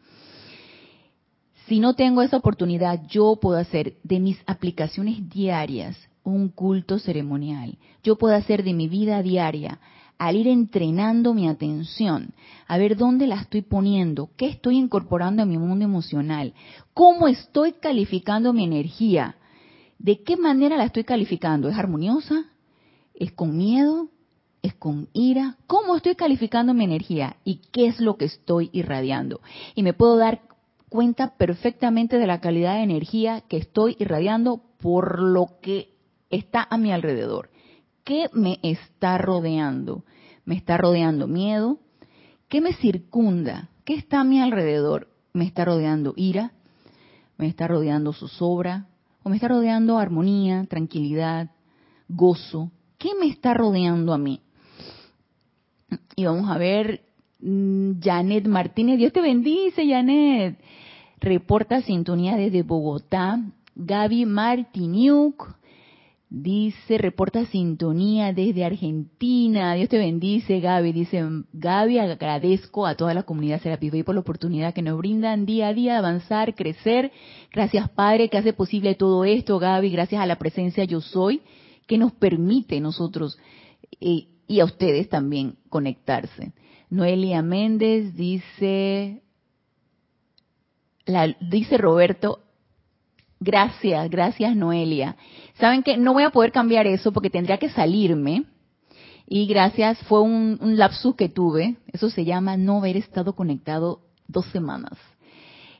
[1.67, 7.79] Si no tengo esa oportunidad, yo puedo hacer de mis aplicaciones diarias un culto ceremonial.
[8.03, 9.81] Yo puedo hacer de mi vida diaria
[10.19, 12.35] al ir entrenando mi atención,
[12.67, 16.55] a ver dónde la estoy poniendo, qué estoy incorporando a mi mundo emocional,
[16.93, 19.37] cómo estoy calificando mi energía,
[19.99, 22.47] de qué manera la estoy calificando, ¿es armoniosa?
[23.15, 24.09] ¿Es con miedo?
[24.63, 25.57] ¿Es con ira?
[25.67, 29.41] ¿Cómo estoy calificando mi energía y qué es lo que estoy irradiando?
[29.77, 30.43] Y me puedo dar
[30.89, 35.98] cuenta perfectamente de la calidad de energía que estoy irradiando por lo que
[36.31, 37.51] está a mi alrededor.
[38.05, 40.05] ¿Qué me está rodeando?
[40.45, 41.79] ¿Me está rodeando miedo?
[42.49, 43.69] ¿Qué me circunda?
[43.85, 45.09] ¿Qué está a mi alrededor?
[45.33, 46.53] ¿Me está rodeando ira?
[47.37, 48.87] ¿Me está rodeando zozobra?
[49.23, 51.51] ¿O me está rodeando armonía, tranquilidad,
[52.09, 52.71] gozo?
[52.97, 54.41] ¿Qué me está rodeando a mí?
[56.17, 57.03] Y vamos a ver,
[57.41, 60.59] mm, Janet Martínez, Dios te bendice, Janet.
[61.21, 63.41] Reporta sintonía desde Bogotá.
[63.75, 65.58] Gaby Martiniuk,
[66.31, 69.73] Dice, reporta sintonía desde Argentina.
[69.73, 70.93] Dios te bendice, Gaby.
[70.93, 75.47] Dice, Gaby, agradezco a toda la comunidad Serapis Bay por la oportunidad que nos brindan
[75.47, 77.13] día a día avanzar, crecer.
[77.51, 79.89] Gracias, Padre, que hace posible todo esto, Gaby.
[79.89, 81.41] Gracias a la presencia Yo Soy,
[81.87, 83.39] que nos permite nosotros
[83.99, 86.53] eh, y a ustedes también conectarse.
[86.91, 89.23] Noelia Méndez dice,
[91.07, 92.41] la, dice Roberto,
[93.41, 95.17] Gracias, gracias Noelia.
[95.59, 98.45] Saben que no voy a poder cambiar eso porque tendría que salirme.
[99.27, 101.77] Y gracias, fue un, lapsus que tuve.
[101.93, 104.93] Eso se llama no haber estado conectado dos semanas.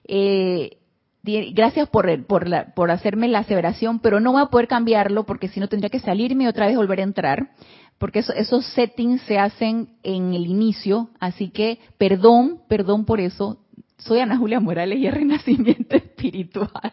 [0.05, 0.79] Eh,
[1.23, 5.49] gracias por, por, la, por hacerme la aseveración, pero no voy a poder cambiarlo porque
[5.49, 7.51] si no tendría que salirme y otra vez volver a entrar,
[7.99, 13.59] porque esos settings se hacen en el inicio, así que perdón, perdón por eso.
[13.99, 16.93] Soy Ana Julia Morales y el Renacimiento Espiritual.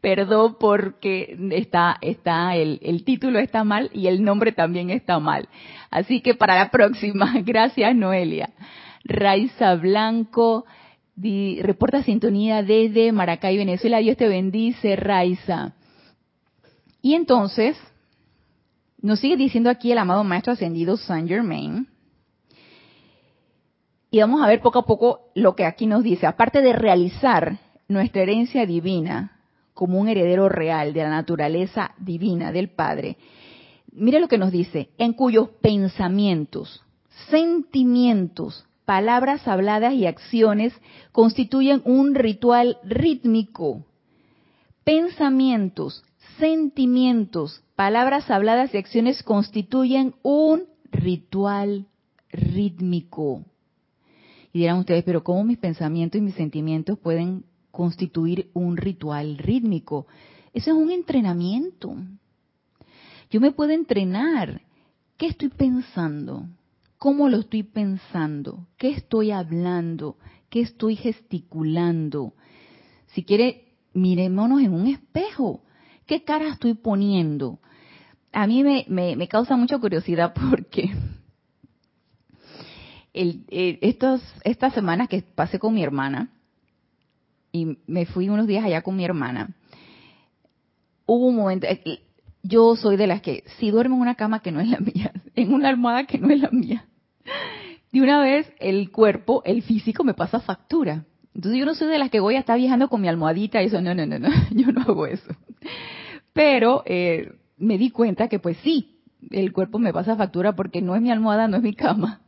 [0.00, 5.48] Perdón porque está, está, el, el título está mal y el nombre también está mal.
[5.90, 8.50] Así que para la próxima, gracias Noelia.
[9.04, 10.64] Raiza Blanco,
[11.16, 13.98] reporta sintonía desde Maracay, Venezuela.
[13.98, 15.74] Dios te bendice, Raiza.
[17.02, 17.76] Y entonces,
[19.00, 21.88] nos sigue diciendo aquí el amado Maestro Ascendido Saint Germain.
[24.10, 26.26] Y vamos a ver poco a poco lo que aquí nos dice.
[26.26, 27.58] Aparte de realizar
[27.90, 29.40] nuestra herencia divina
[29.74, 33.16] como un heredero real de la naturaleza divina del Padre,
[33.92, 36.84] mire lo que nos dice, en cuyos pensamientos,
[37.30, 40.72] sentimientos, palabras habladas y acciones
[41.12, 43.84] constituyen un ritual rítmico.
[44.84, 46.04] Pensamientos,
[46.38, 51.86] sentimientos, palabras habladas y acciones constituyen un ritual
[52.30, 53.44] rítmico.
[54.52, 57.44] Y dirán ustedes, pero ¿cómo mis pensamientos y mis sentimientos pueden
[57.80, 60.06] constituir un ritual rítmico.
[60.52, 61.96] Eso es un entrenamiento.
[63.30, 64.60] Yo me puedo entrenar.
[65.16, 66.44] ¿Qué estoy pensando?
[66.98, 68.66] ¿Cómo lo estoy pensando?
[68.76, 70.18] ¿Qué estoy hablando?
[70.50, 72.34] ¿Qué estoy gesticulando?
[73.14, 75.62] Si quiere, miremonos en un espejo.
[76.04, 77.60] ¿Qué cara estoy poniendo?
[78.30, 80.90] A mí me, causa mucha curiosidad porque
[83.14, 86.30] eh, estas semanas que pasé con mi hermana,
[87.52, 89.50] y me fui unos días allá con mi hermana,
[91.06, 92.00] hubo un momento, eh,
[92.42, 95.12] yo soy de las que si duermo en una cama que no es la mía,
[95.34, 96.86] en una almohada que no es la mía,
[97.92, 101.04] de una vez el cuerpo, el físico me pasa factura.
[101.34, 103.66] Entonces yo no soy de las que voy a estar viajando con mi almohadita y
[103.66, 105.32] eso, no, no, no, no, yo no hago eso.
[106.32, 110.94] Pero eh, me di cuenta que pues sí, el cuerpo me pasa factura porque no
[110.94, 112.20] es mi almohada, no es mi cama.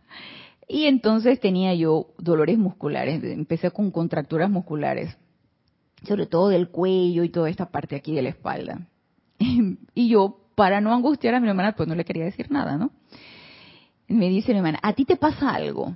[0.72, 5.14] Y entonces tenía yo dolores musculares, empecé con contracturas musculares.
[6.04, 8.88] sobre todo del cuello y toda esta parte aquí de la espalda.
[9.94, 12.90] y yo, para no angustiar a mi hermana, pues no le quería decir nada, ¿no?
[14.08, 15.94] Me dice mi hermana, ¿a ti te pasa algo?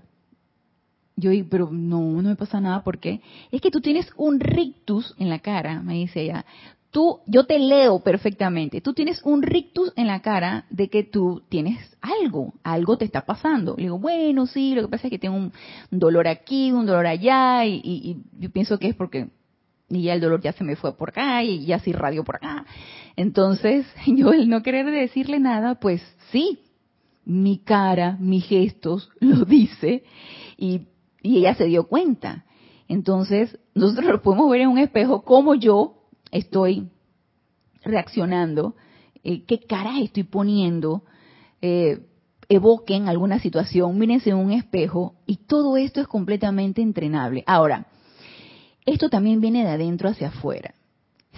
[1.16, 5.30] Yo, pero no, no me pasa nada porque es que tú tienes un rictus en
[5.30, 6.44] la cara, me dice ella.
[6.96, 8.80] Tú, yo te leo perfectamente.
[8.80, 13.26] Tú tienes un rictus en la cara de que tú tienes algo, algo te está
[13.26, 13.74] pasando.
[13.76, 15.52] Le digo, bueno, sí, lo que pasa es que tengo un
[15.90, 19.28] dolor aquí, un dolor allá, y, yo pienso que es porque
[19.90, 22.36] y ya el dolor ya se me fue por acá y ya se irradió por
[22.36, 22.64] acá.
[23.14, 26.00] Entonces, yo el no querer decirle nada, pues
[26.32, 26.60] sí,
[27.26, 30.02] mi cara, mis gestos lo dice
[30.56, 30.86] y,
[31.20, 32.46] y ella se dio cuenta.
[32.88, 35.96] Entonces, nosotros lo podemos ver en un espejo cómo yo
[36.30, 36.88] estoy
[37.84, 38.74] reaccionando,
[39.22, 41.02] eh, qué caras estoy poniendo,
[41.62, 42.00] eh,
[42.48, 47.42] evoquen alguna situación, mírense en un espejo y todo esto es completamente entrenable.
[47.46, 47.86] Ahora,
[48.84, 50.74] esto también viene de adentro hacia afuera.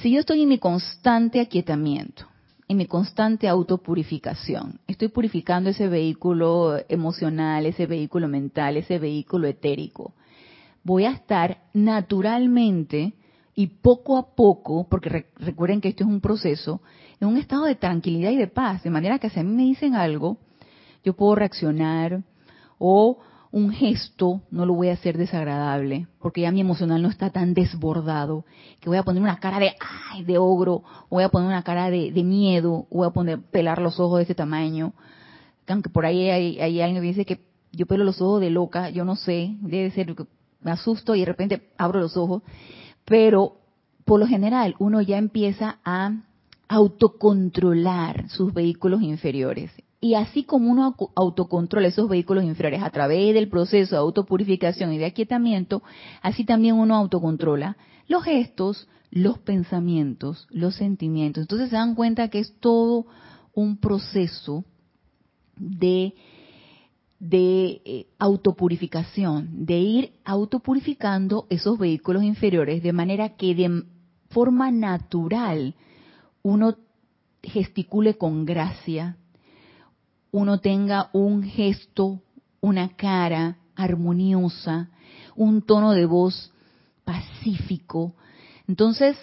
[0.02, 2.26] Si yo estoy en mi constante aquietamiento,
[2.68, 10.12] en mi constante autopurificación, estoy purificando ese vehículo emocional, ese vehículo mental, ese vehículo etérico,
[10.84, 13.14] voy a estar naturalmente
[13.58, 16.80] y poco a poco, porque recuerden que esto es un proceso,
[17.18, 19.64] en un estado de tranquilidad y de paz, de manera que si a mí me
[19.64, 20.36] dicen algo,
[21.02, 22.22] yo puedo reaccionar
[22.78, 23.18] o
[23.50, 27.52] un gesto no lo voy a hacer desagradable, porque ya mi emocional no está tan
[27.52, 28.44] desbordado,
[28.78, 29.72] que voy a poner una cara de
[30.12, 33.40] ay, de ogro, o voy a poner una cara de, miedo, o voy a poner
[33.40, 34.92] pelar los ojos de ese tamaño.
[35.66, 37.40] Aunque por ahí hay, alguien que dice que
[37.72, 40.26] yo pelo los ojos de loca, yo no sé, debe ser que
[40.60, 42.42] me asusto y de repente abro los ojos,
[43.08, 43.56] pero
[44.04, 46.12] por lo general uno ya empieza a
[46.68, 53.48] autocontrolar sus vehículos inferiores y así como uno autocontrola esos vehículos inferiores a través del
[53.48, 55.82] proceso de autopurificación y de aquietamiento,
[56.22, 61.42] así también uno autocontrola los gestos, los pensamientos, los sentimientos.
[61.42, 63.06] Entonces se dan cuenta que es todo
[63.54, 64.64] un proceso
[65.56, 66.14] de,
[67.18, 73.84] de eh, autopurificación, de ir autopurificando esos vehículos inferiores de manera que de
[74.30, 75.74] forma natural
[76.42, 76.76] uno
[77.42, 79.16] gesticule con gracia,
[80.30, 82.20] uno tenga un gesto,
[82.60, 84.90] una cara armoniosa,
[85.34, 86.52] un tono de voz
[87.04, 88.14] pacífico.
[88.66, 89.16] Entonces,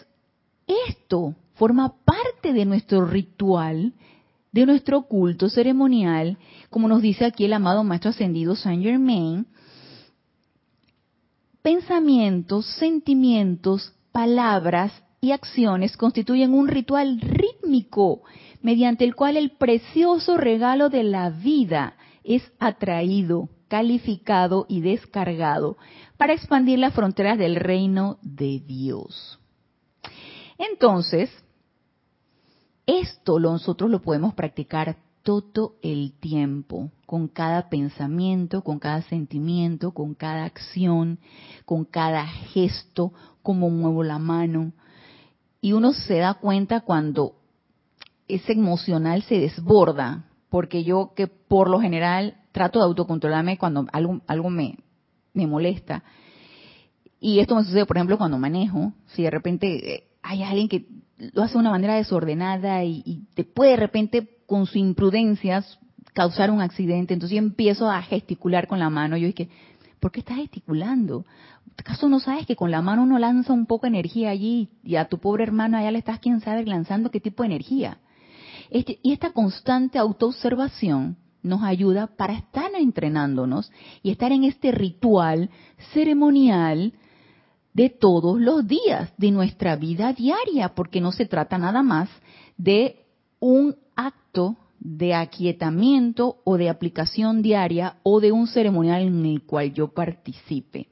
[0.90, 3.94] esto forma parte de nuestro ritual,
[4.56, 6.38] de nuestro culto ceremonial,
[6.70, 9.48] como nos dice aquí el amado Maestro Ascendido Saint Germain,
[11.62, 18.22] pensamientos, sentimientos, palabras y acciones constituyen un ritual rítmico
[18.62, 25.76] mediante el cual el precioso regalo de la vida es atraído, calificado y descargado
[26.16, 29.38] para expandir las fronteras del reino de Dios.
[30.58, 31.30] Entonces,
[32.86, 40.14] esto nosotros lo podemos practicar todo el tiempo, con cada pensamiento, con cada sentimiento, con
[40.14, 41.18] cada acción,
[41.66, 44.72] con cada gesto, como muevo la mano.
[45.62, 47.38] Y uno se da cuenta cuando
[48.28, 54.50] ese emocional se desborda, porque yo que por lo general trato de autocontrolarme cuando algo,
[54.52, 54.78] me,
[55.34, 56.04] me molesta.
[57.20, 60.88] Y esto me sucede, por ejemplo, cuando manejo, si de repente eh, hay alguien que
[61.34, 65.64] lo hace de una manera desordenada y, te puede de repente con su imprudencia
[66.14, 69.50] causar un accidente, entonces yo empiezo a gesticular con la mano, yo dije,
[70.00, 71.26] ¿por qué estás gesticulando?
[71.78, 74.96] ¿Acaso no sabes que con la mano uno lanza un poco de energía allí y
[74.96, 77.98] a tu pobre hermano allá le estás, quién sabe, lanzando qué tipo de energía?
[78.70, 85.50] Este, y esta constante autoobservación nos ayuda para estar entrenándonos y estar en este ritual
[85.94, 86.94] ceremonial
[87.76, 92.10] de todos los días de nuestra vida diaria, porque no se trata nada más
[92.58, 93.06] de
[93.40, 99.74] un acto de aquietamiento o de aplicación diaria o de un ceremonial en el cual
[99.74, 100.88] yo participe.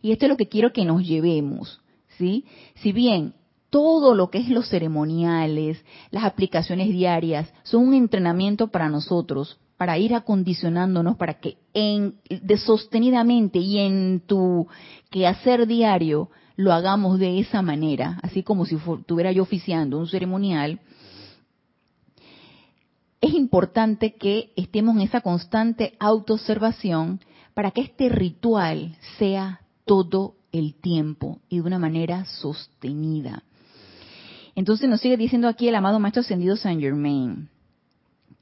[0.00, 1.80] Y esto es lo que quiero que nos llevemos,
[2.16, 2.44] ¿sí?
[2.76, 3.34] Si bien
[3.68, 9.96] todo lo que es los ceremoniales, las aplicaciones diarias, son un entrenamiento para nosotros, para
[9.96, 14.66] ir acondicionándonos para que en, de sostenidamente y en tu
[15.08, 20.80] quehacer diario lo hagamos de esa manera, así como si estuviera yo oficiando un ceremonial.
[23.20, 27.20] Es importante que estemos en esa constante autoobservación
[27.54, 33.44] para que este ritual sea todo el tiempo y de una manera sostenida.
[34.56, 37.48] Entonces nos sigue diciendo aquí el amado Maestro Ascendido Saint Germain.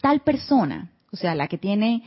[0.00, 2.02] Tal persona, o sea, la que tiene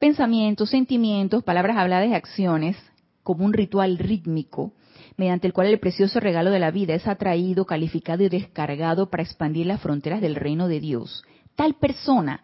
[0.00, 2.76] pensamientos, sentimientos, palabras habladas y acciones
[3.22, 4.72] como un ritual rítmico,
[5.16, 9.22] mediante el cual el precioso regalo de la vida es atraído, calificado y descargado para
[9.22, 11.22] expandir las fronteras del reino de Dios.
[11.54, 12.42] Tal persona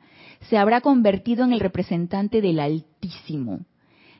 [0.48, 3.60] se habrá convertido en el representante del Altísimo,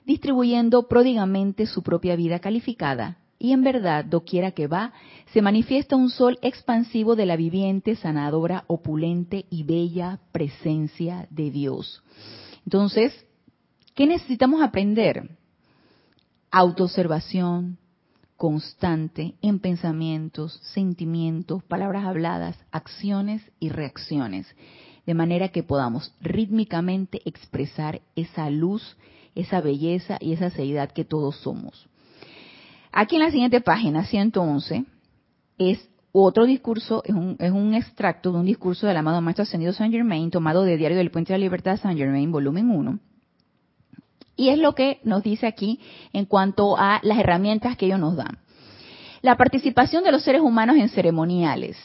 [0.05, 3.18] distribuyendo pródigamente su propia vida calificada.
[3.45, 4.95] Y en verdad, doquiera que va,
[5.34, 12.03] se manifiesta un sol expansivo de la viviente, sanadora, opulente y bella presencia de Dios.
[12.64, 13.12] Entonces,
[13.95, 15.36] ¿qué necesitamos aprender?
[16.51, 17.76] Autoobservación
[18.38, 24.47] constante en pensamientos, sentimientos, palabras habladas, acciones y reacciones,
[25.05, 28.97] de manera que podamos rítmicamente expresar esa luz,
[29.34, 31.90] esa belleza y esa seriedad que todos somos.
[32.97, 34.84] Aquí en la siguiente página, 111,
[35.59, 39.72] es otro discurso, es un, es un extracto de un discurso del amado Maestro Ascendido
[39.72, 43.01] Saint Germain, tomado de Diario del Puente de la Libertad Saint Germain, volumen 1.
[44.36, 45.80] Y es lo que nos dice aquí
[46.12, 48.38] en cuanto a las herramientas que ellos nos dan.
[49.22, 51.76] La participación de los seres humanos en ceremoniales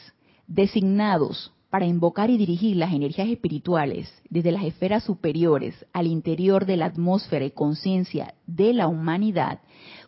[0.45, 6.77] designados para invocar y dirigir las energías espirituales desde las esferas superiores al interior de
[6.77, 9.59] la atmósfera y conciencia de la humanidad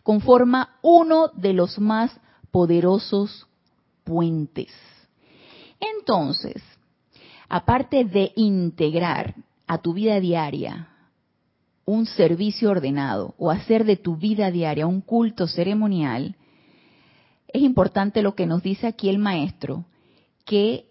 [0.02, 2.10] conforma uno de los más
[2.50, 3.46] poderosos
[4.04, 4.72] puentes.
[5.80, 6.62] Entonces,
[7.48, 9.34] aparte de integrar
[9.66, 10.88] a tu vida diaria
[11.84, 16.36] un servicio ordenado o hacer de tu vida diaria un culto ceremonial,
[17.48, 19.84] es importante lo que nos dice aquí el maestro,
[20.44, 20.86] que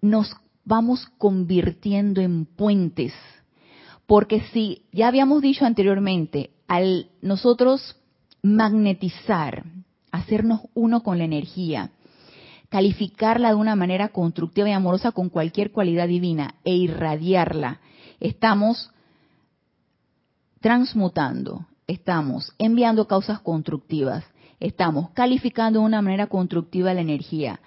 [0.00, 3.12] nos vamos convirtiendo en puentes.
[4.06, 7.96] Porque si ya habíamos dicho anteriormente, al nosotros
[8.44, 9.64] magnetizar,
[10.12, 11.90] hacernos uno con la energía,
[12.68, 17.80] calificarla de una manera constructiva y amorosa con cualquier cualidad divina e irradiarla,
[18.20, 18.92] estamos
[20.60, 24.24] transmutando, estamos enviando causas constructivas,
[24.60, 27.58] estamos calificando de una manera constructiva la energía,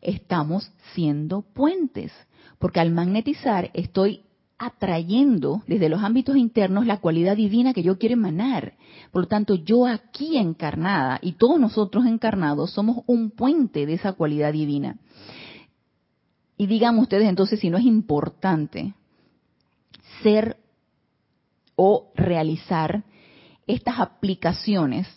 [0.00, 2.12] estamos siendo puentes,
[2.58, 4.24] porque al magnetizar estoy
[4.60, 8.74] atrayendo desde los ámbitos internos la cualidad divina que yo quiero emanar.
[9.10, 14.12] Por lo tanto, yo aquí encarnada y todos nosotros encarnados somos un puente de esa
[14.12, 14.98] cualidad divina.
[16.58, 18.92] Y digan ustedes entonces si no es importante
[20.22, 20.58] ser
[21.74, 23.02] o realizar
[23.66, 25.08] estas aplicaciones,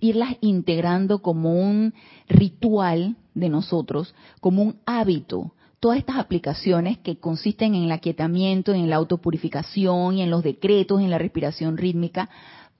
[0.00, 1.94] irlas integrando como un
[2.28, 8.88] ritual de nosotros, como un hábito todas estas aplicaciones que consisten en el aquietamiento, en
[8.88, 12.30] la autopurificación y en los decretos, en la respiración rítmica,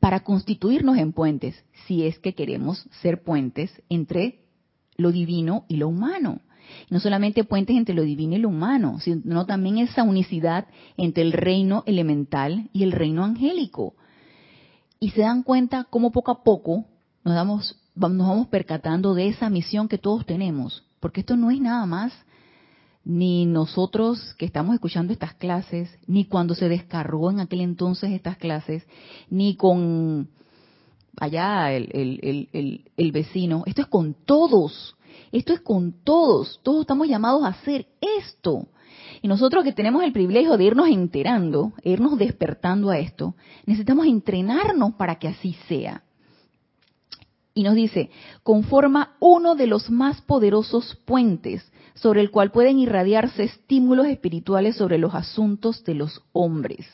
[0.00, 4.40] para constituirnos en puentes, si es que queremos ser puentes entre
[4.96, 6.40] lo divino y lo humano.
[6.90, 10.66] No solamente puentes entre lo divino y lo humano, sino también esa unicidad
[10.96, 13.94] entre el reino elemental y el reino angélico.
[14.98, 16.86] Y se dan cuenta cómo poco a poco
[17.24, 21.60] nos, damos, nos vamos percatando de esa misión que todos tenemos, porque esto no es
[21.60, 22.12] nada más
[23.06, 28.36] ni nosotros que estamos escuchando estas clases, ni cuando se descargó en aquel entonces estas
[28.36, 28.84] clases,
[29.30, 30.28] ni con
[31.16, 32.80] allá el,
[33.12, 33.62] vecino.
[33.64, 34.96] Esto es con todos.
[35.30, 36.58] Esto es con todos.
[36.64, 37.86] Todos estamos llamados a hacer
[38.18, 38.66] esto.
[39.22, 43.36] Y nosotros que tenemos el privilegio de irnos enterando, irnos despertando a esto,
[43.66, 46.02] necesitamos entrenarnos para que así sea.
[47.56, 48.10] Y nos dice,
[48.42, 54.98] conforma uno de los más poderosos puentes sobre el cual pueden irradiarse estímulos espirituales sobre
[54.98, 56.86] los asuntos de los hombres.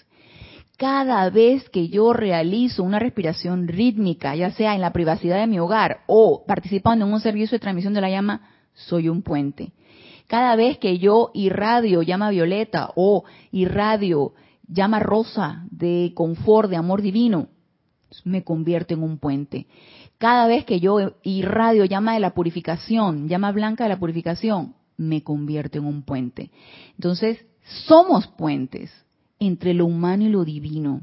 [0.79, 5.59] Cada vez que yo realizo una respiración rítmica, ya sea en la privacidad de mi
[5.59, 9.73] hogar o participando en un servicio de transmisión de la llama, soy un puente.
[10.29, 14.35] Cada vez que yo irradio llama violeta o irradio
[14.69, 17.49] llama rosa de confort, de amor divino,
[18.25, 19.67] me convierto en un puente.
[20.23, 25.25] Cada vez que yo irradio llama de la purificación, llama blanca de la purificación, me
[25.25, 26.53] convierto en un puente.
[26.95, 27.45] Entonces,
[27.89, 28.93] somos puentes
[29.41, 31.03] entre lo humano y lo divino.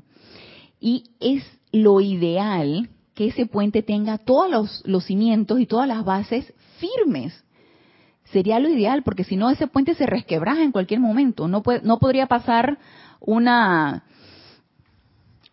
[0.79, 1.43] Y es
[1.73, 7.43] lo ideal que ese puente tenga todos los, cimientos y todas las bases firmes.
[8.31, 11.49] Sería lo ideal, porque si no, ese puente se resquebraja en cualquier momento.
[11.49, 12.79] No, no podría pasar
[13.19, 14.05] una,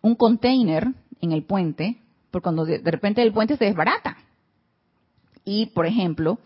[0.01, 1.97] un container en el puente,
[2.41, 4.17] cuando de repente el puente se desbarata.
[5.45, 6.39] Y, por ejemplo,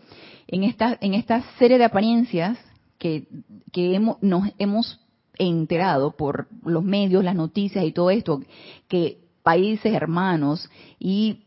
[0.46, 2.58] en esta, en esta serie de apariencias
[2.98, 3.26] que,
[3.74, 5.00] hemos, nos hemos
[5.38, 8.42] enterado por los medios, las noticias y todo esto,
[8.86, 10.70] que países hermanos
[11.00, 11.42] y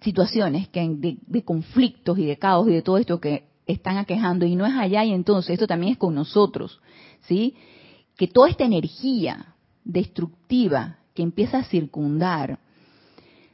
[0.00, 4.54] situaciones que de, conflictos y de caos y de todo esto que están aquejando y
[4.54, 6.80] no es allá y entonces esto también es con nosotros,
[7.22, 7.54] ¿sí?
[8.16, 12.58] Que toda esta energía destructiva que empieza a circundar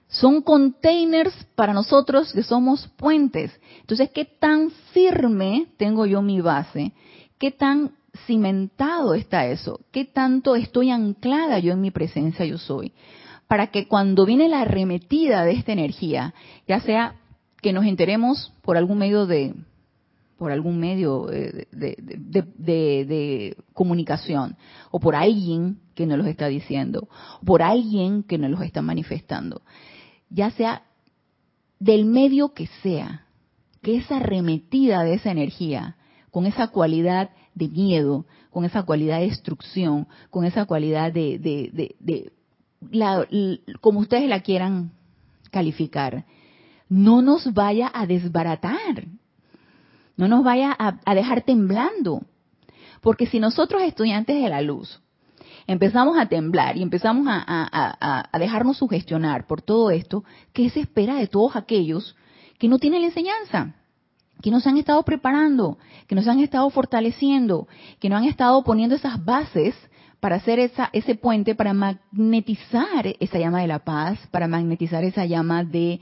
[0.08, 3.52] son containers para nosotros que somos puentes.
[3.80, 6.92] Entonces, ¿qué tan firme tengo yo mi base?
[7.38, 7.92] ¿Qué tan
[8.26, 9.80] cimentado está eso?
[9.92, 12.92] ¿Qué tanto estoy anclada yo en mi presencia yo soy?
[13.46, 16.34] Para que cuando viene la arremetida de esta energía,
[16.66, 17.16] ya sea
[17.60, 19.54] que nos enteremos por algún medio de
[20.38, 24.56] por algún medio eh, de, comunicación
[24.92, 27.08] o por alguien que nos los está diciendo,
[27.44, 29.62] por alguien que nos los está manifestando,
[30.30, 30.82] ya sea
[31.78, 33.26] del medio que sea,
[33.82, 35.96] que esa arremetida de esa energía,
[36.30, 42.32] con esa cualidad de miedo, con esa cualidad de destrucción, con esa cualidad de, de,
[43.80, 44.92] como ustedes la quieran
[45.50, 46.24] calificar,
[46.88, 49.06] no nos vaya a desbaratar,
[50.16, 52.22] no nos vaya a, dejar temblando.
[53.00, 55.00] Porque si nosotros estudiantes de la luz
[55.68, 61.16] empezamos a temblar y empezamos a, a, dejarnos sugestionar por todo esto, ¿qué se espera
[61.16, 62.16] de todos aquellos
[62.58, 63.74] que no tienen la enseñanza?
[64.40, 67.66] que nos han estado preparando, que nos han estado fortaleciendo,
[67.98, 69.74] que nos han estado poniendo esas bases
[70.20, 75.26] para hacer esa, ese puente, para magnetizar esa llama de la paz, para magnetizar esa
[75.26, 76.00] llama de,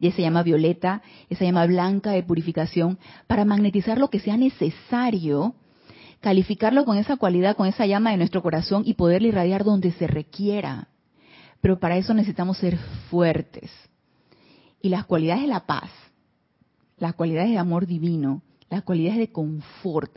[0.00, 5.54] esa llama violeta, esa llama blanca de purificación, para magnetizar lo que sea necesario,
[6.24, 10.06] calificarlo con esa cualidad, con esa llama de nuestro corazón y poderle irradiar donde se
[10.06, 10.88] requiera.
[11.60, 12.78] Pero para eso necesitamos ser
[13.10, 13.70] fuertes.
[14.80, 15.90] Y las cualidades de la paz,
[16.96, 20.16] las cualidades de amor divino, las cualidades de confort,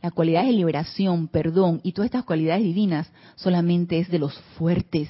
[0.00, 5.08] las cualidades de liberación, perdón y todas estas cualidades divinas solamente es de los fuertes.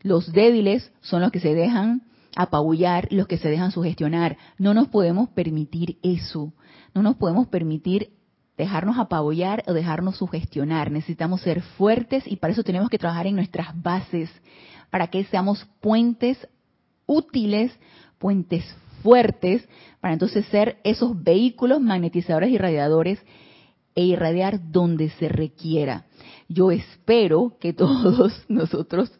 [0.00, 2.02] Los débiles son los que se dejan
[2.34, 4.38] apabullar, los que se dejan sugestionar.
[4.58, 6.52] No nos podemos permitir eso.
[6.94, 8.17] No nos podemos permitir
[8.58, 10.90] dejarnos apabullar o dejarnos sugestionar.
[10.90, 14.28] Necesitamos ser fuertes y para eso tenemos que trabajar en nuestras bases,
[14.90, 16.36] para que seamos puentes
[17.06, 17.72] útiles,
[18.18, 18.64] puentes
[19.02, 19.66] fuertes,
[20.00, 23.20] para entonces ser esos vehículos magnetizadores y radiadores
[23.94, 26.06] e irradiar donde se requiera.
[26.48, 29.12] Yo espero que todos nosotros,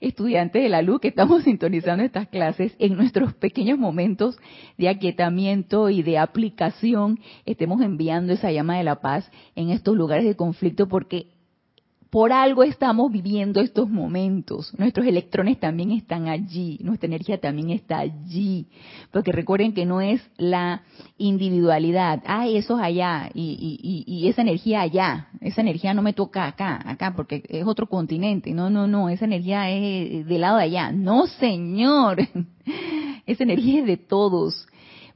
[0.00, 4.38] estudiantes de la luz, que estamos sintonizando estas clases, en nuestros pequeños momentos
[4.78, 10.24] de aquietamiento y de aplicación, estemos enviando esa llama de la paz en estos lugares
[10.24, 11.26] de conflicto, porque
[12.10, 14.76] por algo estamos viviendo estos momentos.
[14.76, 18.66] Nuestros electrones también están allí, nuestra energía también está allí.
[19.12, 20.82] Porque recuerden que no es la
[21.18, 26.46] individualidad, ah, eso es allá y, y, esa energía allá, esa energía no me toca
[26.46, 28.52] acá, acá, porque es otro continente.
[28.52, 30.90] No, no, no, esa energía es del lado de allá.
[30.90, 32.18] No, señor,
[33.26, 34.66] esa energía es de todos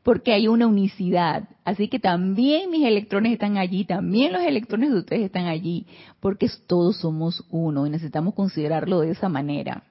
[0.05, 1.48] porque hay una unicidad.
[1.64, 5.86] Así que también mis electrones están allí, también los electrones de ustedes están allí,
[6.20, 9.82] porque todos somos uno y necesitamos considerarlo de esa manera.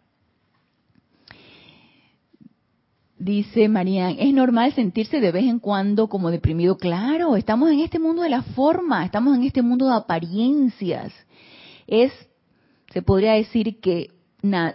[3.17, 6.77] Dice Marían, es normal sentirse de vez en cuando como deprimido.
[6.77, 11.11] Claro, estamos en este mundo de la forma, estamos en este mundo de apariencias.
[11.87, 12.11] Es,
[12.91, 14.11] se podría decir que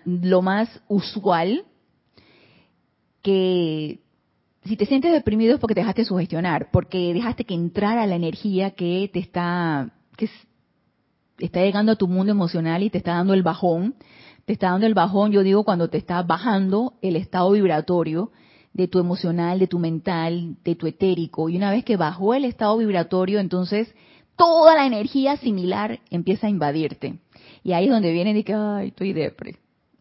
[0.05, 1.65] lo más usual
[3.23, 4.01] que
[4.69, 8.73] si te sientes deprimido es porque te dejaste sugestionar, porque dejaste que entrara la energía
[8.73, 10.29] que te está, que
[11.39, 13.95] está llegando a tu mundo emocional y te está dando el bajón.
[14.45, 18.31] Te está dando el bajón, yo digo, cuando te está bajando el estado vibratorio
[18.73, 21.49] de tu emocional, de tu mental, de tu etérico.
[21.49, 23.95] Y una vez que bajó el estado vibratorio, entonces
[24.37, 27.19] toda la energía similar empieza a invadirte.
[27.63, 29.57] Y ahí es donde viene y que, ay, estoy depre.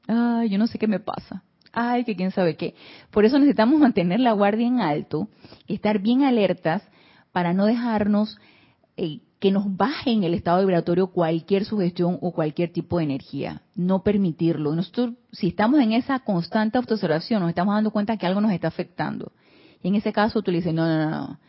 [0.08, 1.44] Ay, yo no sé qué me pasa
[1.78, 2.74] ay, que quién sabe qué.
[3.12, 5.30] Por eso necesitamos mantener la guardia en alto,
[5.68, 6.82] estar bien alertas
[7.32, 8.40] para no dejarnos
[8.98, 13.62] eh, que nos baje en el estado vibratorio cualquier sugestión o cualquier tipo de energía.
[13.76, 14.74] No permitirlo.
[14.74, 18.70] Nosotros, si estamos en esa constante autoobservación, nos estamos dando cuenta que algo nos está
[18.70, 19.32] afectando.
[19.84, 21.40] Y en ese caso tú le dices, no, no, no,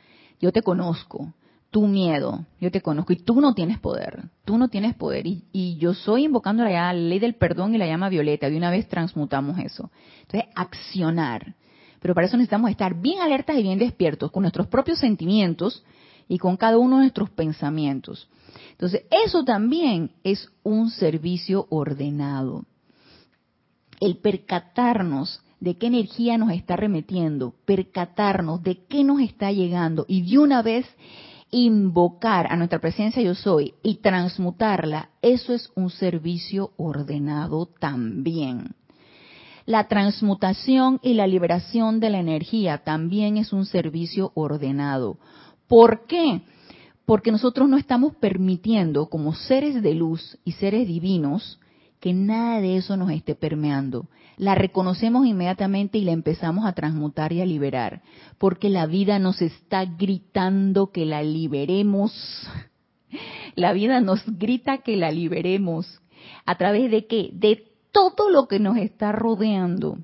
[0.40, 1.32] yo te conozco,
[1.70, 5.76] tu miedo, yo te conozco y tú no tienes poder, tú no tienes poder y,
[5.78, 9.58] yo soy invocando la, ley del perdón y la llama violeta, de una vez transmutamos
[9.58, 9.90] eso.
[10.22, 11.54] Entonces, accionar.
[12.00, 15.84] Pero para eso necesitamos estar bien alertas y bien despiertos con nuestros propios sentimientos
[16.26, 18.28] y con cada uno de nuestros pensamientos.
[18.70, 22.64] Entonces, eso también es un servicio ordenado.
[24.00, 30.22] El percatarnos de qué energía nos está remetiendo, percatarnos de qué nos está llegando y
[30.30, 30.86] de una vez
[31.50, 38.74] invocar a nuestra presencia yo soy y transmutarla, eso es un servicio ordenado también.
[39.64, 45.18] La transmutación y la liberación de la energía también es un servicio ordenado.
[45.66, 46.40] ¿Por qué?
[47.04, 51.60] Porque nosotros no estamos permitiendo como seres de luz y seres divinos
[52.00, 54.06] que nada de eso nos esté permeando.
[54.38, 58.02] La reconocemos inmediatamente y la empezamos a transmutar y a liberar,
[58.38, 62.48] porque la vida nos está gritando que la liberemos.
[63.56, 66.00] La vida nos grita que la liberemos.
[66.46, 67.30] ¿A través de qué?
[67.32, 69.98] De todo lo que nos está rodeando.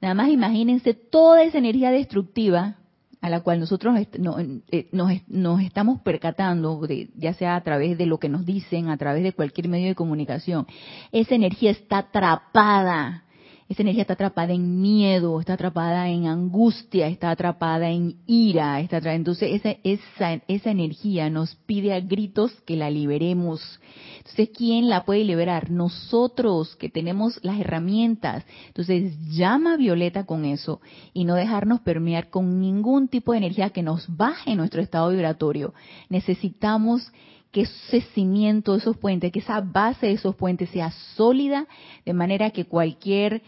[0.00, 2.76] Nada más imagínense toda esa energía destructiva
[3.20, 6.80] a la cual nosotros eh, nos, estamos percatando,
[7.14, 9.94] ya sea a través de lo que nos dicen, a través de cualquier medio de
[9.94, 10.66] comunicación,
[11.12, 13.24] esa energía está atrapada
[13.70, 18.96] esa energía está atrapada en miedo, está atrapada en angustia, está atrapada en ira, está
[18.96, 19.14] atrapada.
[19.14, 23.78] entonces esa, esa, esa energía nos pide a gritos que la liberemos.
[24.18, 25.70] Entonces, ¿quién la puede liberar?
[25.70, 28.44] Nosotros que tenemos las herramientas.
[28.66, 30.80] Entonces, llama a Violeta con eso
[31.14, 35.74] y no dejarnos permear con ningún tipo de energía que nos baje nuestro estado vibratorio.
[36.08, 37.12] Necesitamos
[37.52, 41.68] que ese cimiento de esos puentes, que esa base de esos puentes sea sólida,
[42.04, 43.42] de manera que cualquier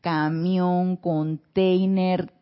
[0.00, 2.32] camión, container,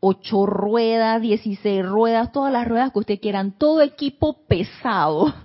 [0.00, 5.34] ocho ruedas, dieciséis ruedas, todas las ruedas que usted quieran, todo equipo pesado.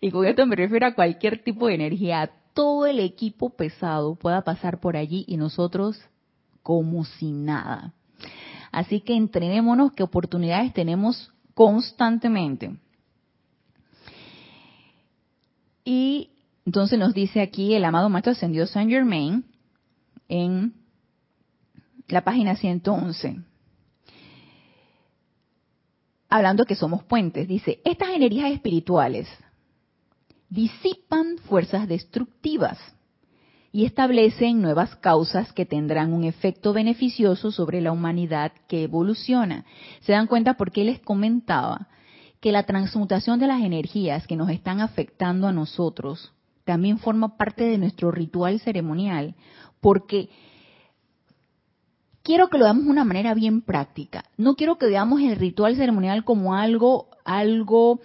[0.00, 4.42] Y con esto me refiero a cualquier tipo de energía, todo el equipo pesado pueda
[4.42, 6.00] pasar por allí y nosotros
[6.62, 7.92] como si nada.
[8.72, 12.76] Así que entrenémonos qué oportunidades tenemos constantemente.
[15.84, 16.30] Y
[16.64, 19.44] entonces nos dice aquí el amado Maestro Ascendido Saint Germain
[20.30, 20.72] en
[22.08, 23.40] la página 111.
[26.30, 29.28] Hablando que somos puentes, dice, estas energías espirituales
[30.48, 32.78] disipan fuerzas destructivas
[33.72, 39.64] y establecen nuevas causas que tendrán un efecto beneficioso sobre la humanidad que evoluciona.
[40.00, 41.88] ¿Se dan cuenta por qué les comentaba
[42.40, 46.32] que la transmutación de las energías que nos están afectando a nosotros
[46.64, 49.34] también forma parte de nuestro ritual ceremonial,
[49.80, 50.28] porque
[52.22, 54.24] quiero que lo veamos de una manera bien práctica.
[54.36, 58.00] No quiero que veamos el ritual ceremonial como algo, algo,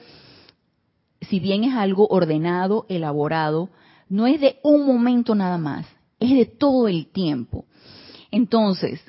[1.22, 3.70] si bien es algo ordenado, elaborado,
[4.10, 5.88] no es de un momento nada más,
[6.20, 7.66] es de todo el tiempo.
[8.32, 9.02] Entonces,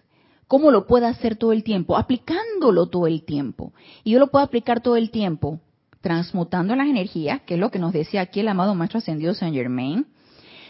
[0.48, 1.96] ¿Cómo lo puedo hacer todo el tiempo?
[1.96, 3.72] Aplicándolo todo el tiempo.
[4.04, 5.60] Y yo lo puedo aplicar todo el tiempo
[6.00, 9.56] transmutando las energías, que es lo que nos decía aquí el amado Maestro Ascendido Saint
[9.56, 10.06] Germain,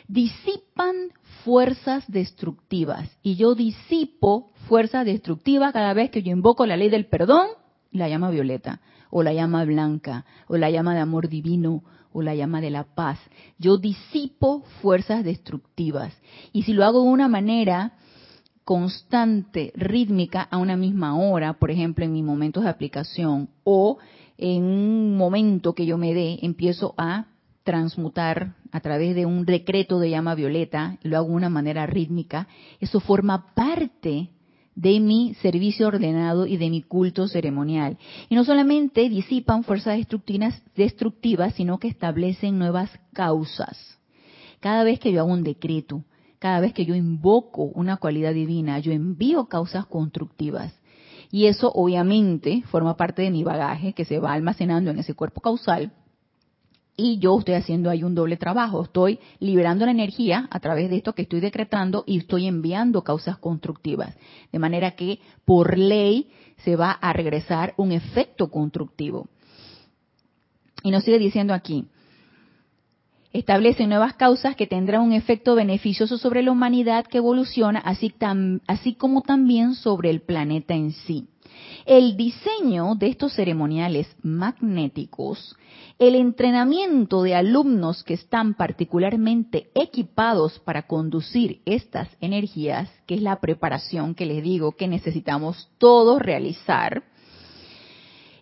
[0.08, 0.94] disipan
[1.44, 3.08] fuerzas destructivas.
[3.22, 7.48] Y yo disipo fuerzas destructivas cada vez que yo invoco la ley del perdón,
[7.92, 8.80] la llama violeta,
[9.10, 11.82] o la llama blanca, o la llama de amor divino,
[12.12, 13.18] o la llama de la paz.
[13.58, 16.14] Yo disipo fuerzas destructivas.
[16.52, 17.92] Y si lo hago de una manera
[18.64, 23.98] constante, rítmica, a una misma hora, por ejemplo, en mis momentos de aplicación, o
[24.38, 27.26] en un momento que yo me dé, empiezo a
[27.66, 32.46] transmutar a través de un decreto de llama violeta, lo hago de una manera rítmica,
[32.80, 34.30] eso forma parte
[34.76, 37.98] de mi servicio ordenado y de mi culto ceremonial.
[38.28, 39.98] Y no solamente disipan fuerzas
[40.76, 43.98] destructivas, sino que establecen nuevas causas.
[44.60, 46.04] Cada vez que yo hago un decreto,
[46.38, 50.72] cada vez que yo invoco una cualidad divina, yo envío causas constructivas.
[51.32, 55.40] Y eso obviamente forma parte de mi bagaje que se va almacenando en ese cuerpo
[55.40, 55.92] causal.
[56.96, 58.82] Y yo estoy haciendo ahí un doble trabajo.
[58.82, 63.36] Estoy liberando la energía a través de esto que estoy decretando y estoy enviando causas
[63.36, 64.16] constructivas.
[64.50, 66.30] De manera que por ley
[66.64, 69.28] se va a regresar un efecto constructivo.
[70.82, 71.86] Y nos sigue diciendo aquí,
[73.32, 78.14] establecen nuevas causas que tendrán un efecto beneficioso sobre la humanidad que evoluciona, así,
[78.66, 81.28] así como también sobre el planeta en sí.
[81.86, 85.56] El diseño de estos ceremoniales magnéticos,
[86.00, 93.38] el entrenamiento de alumnos que están particularmente equipados para conducir estas energías, que es la
[93.38, 97.04] preparación que les digo que necesitamos todos realizar,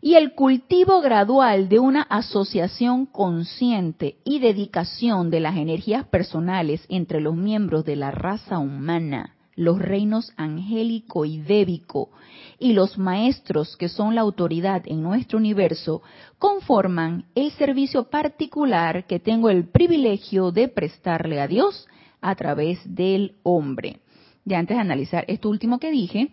[0.00, 7.20] y el cultivo gradual de una asociación consciente y dedicación de las energías personales entre
[7.20, 12.10] los miembros de la raza humana, los reinos angélico y débico
[12.58, 16.02] y los maestros que son la autoridad en nuestro universo
[16.38, 21.86] conforman el servicio particular que tengo el privilegio de prestarle a Dios
[22.20, 24.00] a través del hombre.
[24.44, 26.28] Ya antes de analizar esto último que dije,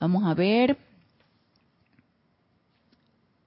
[0.00, 0.78] vamos a ver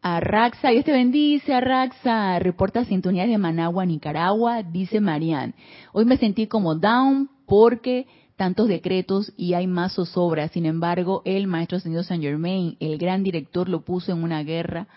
[0.04, 2.40] Arraxa, Dios te bendice, Arraxa.
[2.40, 5.54] Reporta sintonía de Managua, Nicaragua, dice Marian.
[5.94, 10.48] Hoy me sentí como down porque tantos decretos y hay más zozobra.
[10.50, 14.88] Sin embargo, el maestro señor Saint Germain, el gran director, lo puso en una guerra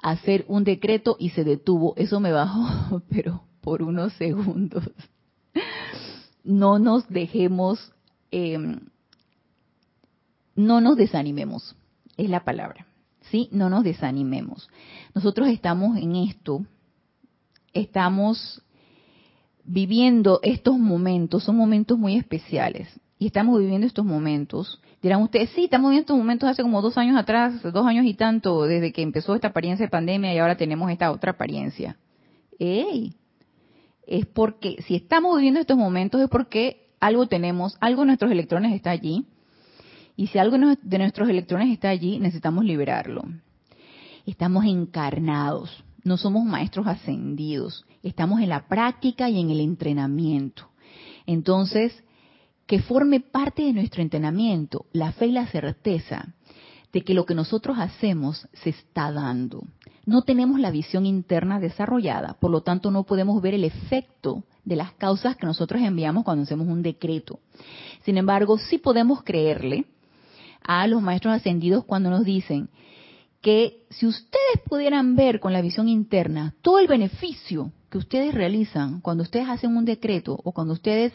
[0.00, 1.94] a hacer un decreto y se detuvo.
[1.96, 4.84] Eso me bajó, pero por unos segundos.
[6.44, 7.92] no nos dejemos,
[8.30, 8.80] em,
[10.54, 11.76] no nos desanimemos,
[12.16, 12.86] es la palabra,
[13.30, 13.48] ¿sí?
[13.52, 14.68] No nos desanimemos.
[15.14, 16.64] Nosotros estamos en esto,
[17.72, 18.62] estamos
[19.68, 22.88] viviendo estos momentos, son momentos muy especiales,
[23.18, 24.80] y estamos viviendo estos momentos.
[25.02, 28.14] Dirán ustedes, sí, estamos viviendo estos momentos hace como dos años atrás, dos años y
[28.14, 31.96] tanto, desde que empezó esta apariencia de pandemia y ahora tenemos esta otra apariencia.
[32.58, 33.12] ¡Ey!
[34.06, 38.72] Es porque, si estamos viviendo estos momentos es porque algo tenemos, algo de nuestros electrones
[38.72, 39.26] está allí,
[40.16, 43.22] y si algo de nuestros electrones está allí, necesitamos liberarlo.
[44.24, 50.70] Estamos encarnados, no somos maestros ascendidos, estamos en la práctica y en el entrenamiento.
[51.26, 51.92] Entonces,
[52.66, 56.34] que forme parte de nuestro entrenamiento la fe y la certeza
[56.92, 59.62] de que lo que nosotros hacemos se está dando.
[60.06, 64.76] No tenemos la visión interna desarrollada, por lo tanto no podemos ver el efecto de
[64.76, 67.40] las causas que nosotros enviamos cuando hacemos un decreto.
[68.04, 69.84] Sin embargo, sí podemos creerle
[70.62, 72.70] a los maestros ascendidos cuando nos dicen
[73.48, 79.00] que si ustedes pudieran ver con la visión interna todo el beneficio que ustedes realizan
[79.00, 81.14] cuando ustedes hacen un decreto o cuando ustedes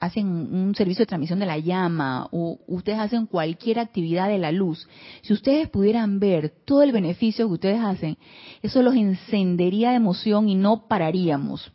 [0.00, 4.50] hacen un servicio de transmisión de la llama o ustedes hacen cualquier actividad de la
[4.50, 4.88] luz,
[5.20, 8.16] si ustedes pudieran ver todo el beneficio que ustedes hacen,
[8.62, 11.70] eso los encendería de emoción y no pararíamos.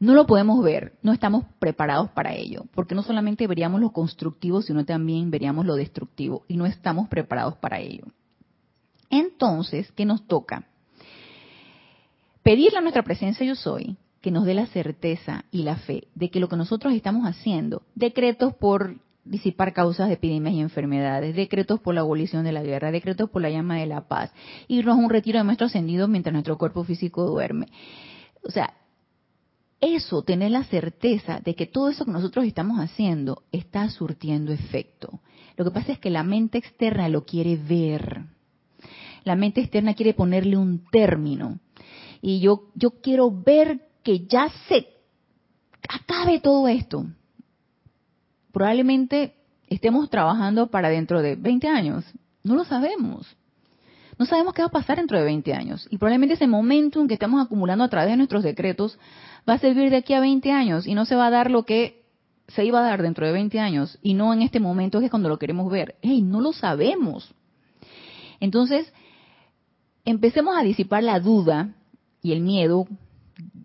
[0.00, 4.62] No lo podemos ver, no estamos preparados para ello, porque no solamente veríamos lo constructivo,
[4.62, 8.06] sino también veríamos lo destructivo y no estamos preparados para ello.
[9.10, 10.66] Entonces, ¿qué nos toca?
[12.42, 16.30] Pedirle a nuestra presencia yo soy que nos dé la certeza y la fe de
[16.30, 21.80] que lo que nosotros estamos haciendo, decretos por disipar causas de epidemias y enfermedades, decretos
[21.80, 24.32] por la abolición de la guerra, decretos por la llama de la paz,
[24.68, 27.66] irnos a un retiro de nuestro ascendido mientras nuestro cuerpo físico duerme.
[28.42, 28.74] O sea,
[29.80, 35.20] eso, tener la certeza de que todo eso que nosotros estamos haciendo está surtiendo efecto.
[35.56, 38.24] Lo que pasa es que la mente externa lo quiere ver.
[39.26, 41.58] La mente externa quiere ponerle un término.
[42.22, 44.86] Y yo, yo quiero ver que ya se
[45.88, 47.06] acabe todo esto.
[48.52, 49.34] Probablemente
[49.66, 52.04] estemos trabajando para dentro de 20 años.
[52.44, 53.26] No lo sabemos.
[54.16, 55.88] No sabemos qué va a pasar dentro de 20 años.
[55.90, 58.96] Y probablemente ese momento en que estamos acumulando a través de nuestros decretos
[59.46, 61.64] va a servir de aquí a 20 años y no se va a dar lo
[61.64, 62.04] que
[62.46, 65.10] se iba a dar dentro de 20 años y no en este momento que es
[65.10, 65.96] cuando lo queremos ver.
[66.00, 66.22] ¡Ey!
[66.22, 67.34] No lo sabemos.
[68.38, 68.92] Entonces,
[70.06, 71.74] empecemos a disipar la duda
[72.22, 72.88] y el miedo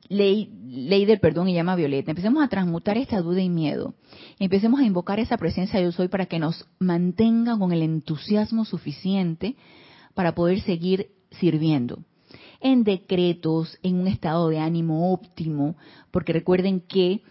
[0.10, 2.12] ley, ley del perdón y llama violeta.
[2.12, 3.94] Empecemos a transmutar esta duda y miedo.
[4.40, 8.66] Empecemos a invocar esa presencia de yo soy para que nos mantenga con el entusiasmo
[8.66, 9.56] suficiente
[10.14, 12.00] para poder seguir sirviendo.
[12.60, 15.78] En decretos, en un estado de ánimo óptimo,
[16.12, 17.22] porque recuerden que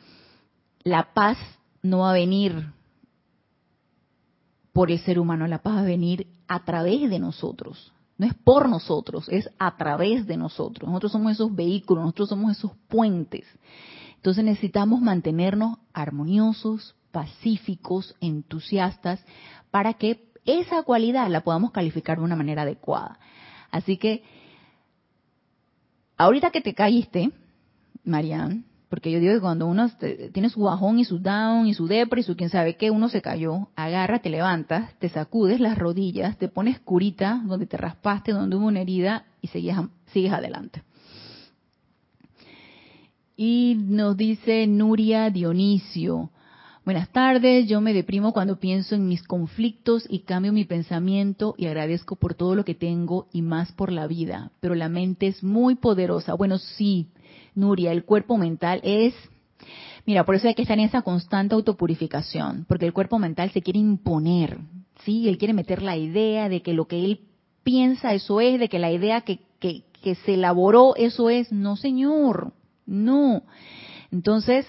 [0.82, 1.36] la paz
[1.82, 2.72] no va a venir
[4.72, 7.92] por el ser humano, la paz va a venir a través de nosotros.
[8.20, 10.86] No es por nosotros, es a través de nosotros.
[10.86, 13.46] Nosotros somos esos vehículos, nosotros somos esos puentes.
[14.16, 19.24] Entonces necesitamos mantenernos armoniosos, pacíficos, entusiastas,
[19.70, 23.18] para que esa cualidad la podamos calificar de una manera adecuada.
[23.70, 24.22] Así que,
[26.18, 27.30] ahorita que te caíste,
[28.04, 29.88] Marianne, porque yo digo que cuando uno
[30.32, 33.08] tiene su bajón y su down y su depre y su quién sabe qué, uno
[33.08, 38.32] se cayó, agarra, te levantas, te sacudes las rodillas, te pones curita donde te raspaste,
[38.32, 39.76] donde hubo una herida y sigues,
[40.06, 40.82] sigues adelante.
[43.36, 46.30] Y nos dice Nuria Dionisio,
[46.84, 51.66] buenas tardes, yo me deprimo cuando pienso en mis conflictos y cambio mi pensamiento y
[51.66, 55.42] agradezco por todo lo que tengo y más por la vida, pero la mente es
[55.42, 56.34] muy poderosa.
[56.34, 57.08] Bueno, sí,
[57.54, 59.14] Nuria, el cuerpo mental es,
[60.06, 63.62] mira, por eso hay que estar en esa constante autopurificación, porque el cuerpo mental se
[63.62, 64.58] quiere imponer,
[65.04, 65.28] ¿sí?
[65.28, 67.20] Él quiere meter la idea de que lo que él
[67.62, 71.76] piensa eso es, de que la idea que, que, que se elaboró eso es, no
[71.76, 72.52] señor,
[72.86, 73.42] no.
[74.10, 74.66] Entonces,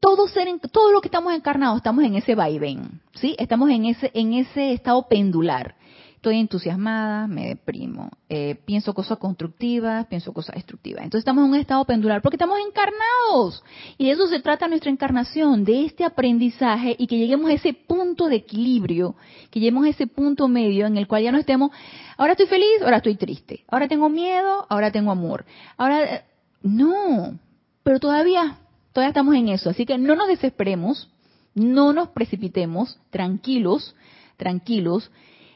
[0.00, 3.34] todo ser, todo lo que estamos encarnados, estamos en ese vaivén, ¿sí?
[3.38, 5.74] Estamos en ese, en ese estado pendular
[6.18, 11.04] estoy entusiasmada, me deprimo, eh, pienso cosas constructivas, pienso cosas destructivas.
[11.04, 13.62] Entonces estamos en un estado pendular porque estamos encarnados.
[13.98, 17.72] Y de eso se trata nuestra encarnación, de este aprendizaje y que lleguemos a ese
[17.72, 19.14] punto de equilibrio,
[19.52, 21.70] que lleguemos a ese punto medio en el cual ya no estemos,
[22.16, 25.44] ahora estoy feliz, ahora estoy triste, ahora tengo miedo, ahora tengo amor.
[25.76, 26.24] Ahora,
[26.62, 27.38] no,
[27.84, 28.58] pero todavía,
[28.92, 29.70] todavía estamos en eso.
[29.70, 31.10] Así que no nos desesperemos,
[31.54, 33.94] no nos precipitemos, tranquilos,
[34.36, 35.10] tranquilos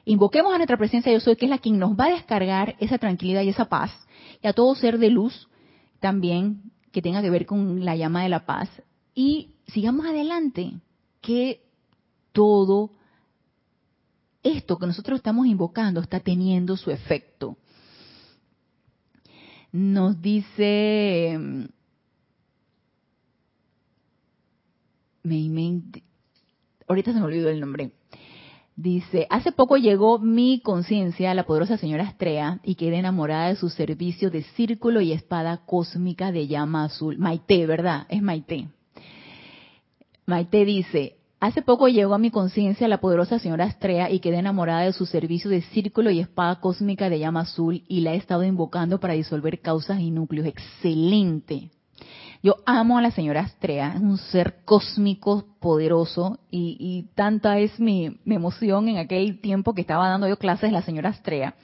[0.05, 2.99] Invoquemos a nuestra presencia yo soy, que es la quien nos va a descargar esa
[2.99, 3.93] tranquilidad y esa paz,
[4.43, 5.49] y a todo ser de luz
[6.01, 8.69] también que tenga que ver con la llama de la paz,
[9.15, 10.73] y sigamos adelante,
[11.21, 11.63] que
[12.33, 12.91] todo
[14.43, 17.57] esto que nosotros estamos invocando está teniendo su efecto.
[19.71, 21.39] Nos dice
[26.89, 27.93] ahorita se me olvidó el nombre.
[28.75, 33.57] Dice, hace poco llegó mi conciencia a la poderosa señora Astrea y quedé enamorada de
[33.57, 37.19] su servicio de círculo y espada cósmica de llama azul.
[37.19, 38.07] Maite, ¿verdad?
[38.09, 38.69] Es Maite.
[40.25, 44.83] Maite dice, hace poco llegó a mi conciencia la poderosa señora Astrea y quedé enamorada
[44.83, 48.43] de su servicio de círculo y espada cósmica de llama azul y la he estado
[48.43, 50.47] invocando para disolver causas y núcleos.
[50.47, 51.71] Excelente.
[52.43, 58.19] Yo amo a la señora Astrea, es un ser cósmico poderoso y, tanta es mi,
[58.27, 61.55] emoción en aquel tiempo que estaba dando yo clases de la señora Astrea,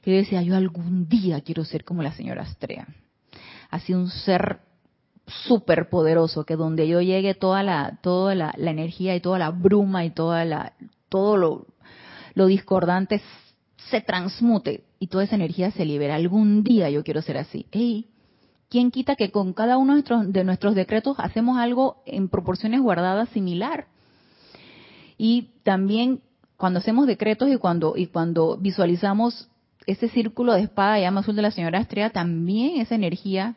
[0.00, 2.88] que yo decía, yo algún día quiero ser como la señora Astrea.
[3.84, 4.60] Sido un ser
[5.26, 10.06] súper poderoso, que donde yo llegue toda la, toda la, energía y toda la bruma
[10.06, 10.72] y toda la,
[11.10, 11.66] todo lo,
[12.34, 13.20] lo discordante
[13.90, 16.14] se transmute y toda esa energía se libera.
[16.14, 17.66] Algún día yo quiero ser así.
[17.72, 18.13] Ey,
[18.74, 23.86] ¿quién quita que con cada uno de nuestros, decretos hacemos algo en proporciones guardadas similar?
[25.16, 26.22] Y también
[26.56, 29.48] cuando hacemos decretos y cuando, y cuando visualizamos
[29.86, 33.54] ese círculo de espada llama azul de la señora Estrella, también esa energía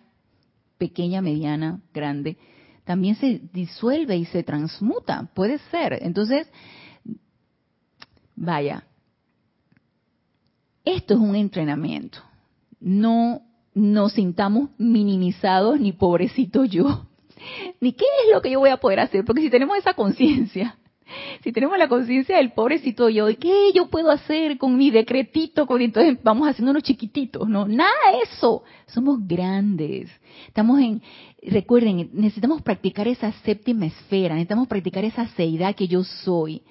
[0.77, 2.37] pequeña, mediana, grande,
[2.83, 5.31] también se disuelve y se transmuta.
[5.33, 5.97] Puede ser.
[5.99, 6.47] Entonces,
[8.35, 8.83] vaya,
[10.85, 12.19] esto es un entrenamiento.
[12.79, 13.46] No
[13.77, 17.05] nos sintamos minimizados ni pobrecito yo,
[17.79, 20.75] ni qué es lo que yo voy a poder hacer, porque si tenemos esa conciencia,
[21.43, 25.67] si tenemos la conciencia del pobrecito yo, ¿qué yo puedo hacer con mi decretito?
[25.67, 28.63] Con, entonces vamos haciendo unos chiquititos, no, nada de eso.
[28.87, 30.09] Somos grandes.
[30.47, 31.01] Estamos en,
[31.43, 36.63] recuerden, necesitamos practicar esa séptima esfera, necesitamos practicar esa seidad que yo soy.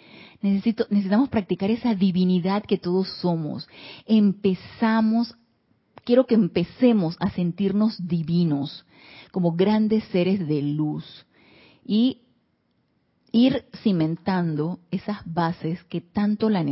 [0.42, 3.68] Necesito, necesitamos practicar esa divinidad que todos somos.
[4.06, 5.34] Empezamos
[6.06, 8.86] quiero que empecemos a sentirnos divinos,
[9.32, 11.26] como grandes seres de luz,
[11.84, 12.22] y
[13.32, 16.62] ir cimentando esas bases que tanto la,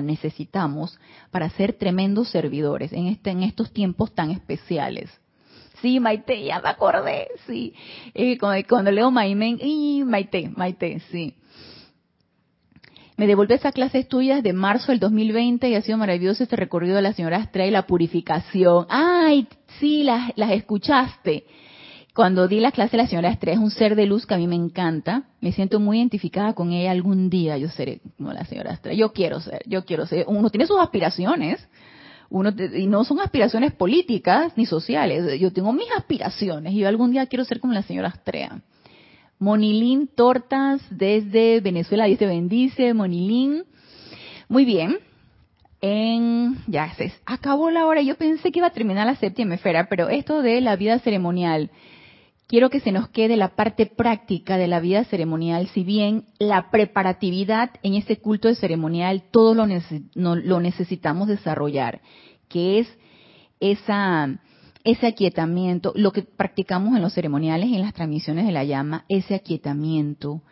[0.00, 0.98] necesitamos
[1.30, 5.10] para ser tremendos servidores en, este, en estos tiempos tan especiales.
[5.82, 7.74] Sí, Maite, ya me acordé, sí.
[8.14, 11.34] Eh, cuando, leo Maimen, y Maite, Maite, sí.
[13.20, 16.96] Me devolví a clases tuyas de marzo del 2020 y ha sido maravilloso este recorrido
[16.96, 18.86] de la señora Astrea y la purificación.
[18.88, 19.46] Ay,
[19.78, 21.44] sí, las, las escuchaste.
[22.14, 24.38] Cuando di la clase de la señora Astrea es un ser de luz que a
[24.38, 25.24] mí me encanta.
[25.42, 26.92] Me siento muy identificada con ella.
[26.92, 28.94] Algún día yo seré como la señora Astrea.
[28.94, 30.24] Yo quiero ser, yo quiero ser.
[30.26, 31.68] Uno tiene sus aspiraciones.
[32.30, 35.38] Uno y no son aspiraciones políticas ni sociales.
[35.38, 38.62] Yo tengo mis aspiraciones y yo algún día quiero ser como la señora Astrea.
[39.40, 43.64] Monilín Tortas desde Venezuela, Dios te bendice, Monilín.
[44.48, 44.98] Muy bien.
[45.80, 48.02] En, ya se acabó la hora.
[48.02, 51.70] Yo pensé que iba a terminar la séptima esfera, pero esto de la vida ceremonial,
[52.48, 56.70] quiero que se nos quede la parte práctica de la vida ceremonial, si bien la
[56.70, 62.02] preparatividad en ese culto de ceremonial todos lo, lo necesitamos desarrollar,
[62.50, 62.98] que es
[63.58, 64.38] esa
[64.84, 69.34] ese aquietamiento, lo que practicamos en los ceremoniales, en las transmisiones de la llama, ese
[69.34, 70.42] aquietamiento,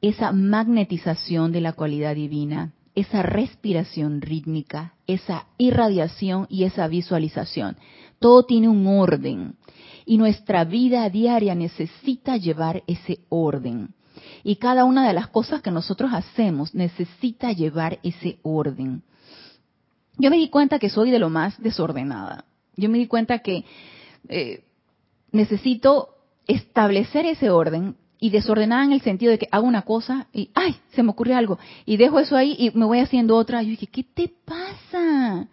[0.00, 7.76] esa magnetización de la cualidad divina, esa respiración rítmica, esa irradiación y esa visualización.
[8.20, 9.56] Todo tiene un orden
[10.06, 13.94] y nuestra vida diaria necesita llevar ese orden.
[14.44, 19.02] Y cada una de las cosas que nosotros hacemos necesita llevar ese orden.
[20.16, 22.44] Yo me di cuenta que soy de lo más desordenada
[22.76, 23.64] yo me di cuenta que
[24.28, 24.64] eh,
[25.32, 26.08] necesito
[26.46, 30.76] establecer ese orden y desordenada en el sentido de que hago una cosa y ¡ay!
[30.92, 33.62] se me ocurre algo y dejo eso ahí y me voy haciendo otra.
[33.62, 35.48] Yo dije, ¿qué te pasa?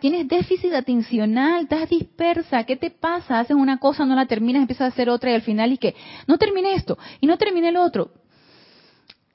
[0.00, 3.40] Tienes déficit atencional, estás dispersa, ¿qué te pasa?
[3.40, 5.94] Haces una cosa, no la terminas, empiezas a hacer otra y al final y que
[6.26, 8.12] no termine esto y no termine el otro.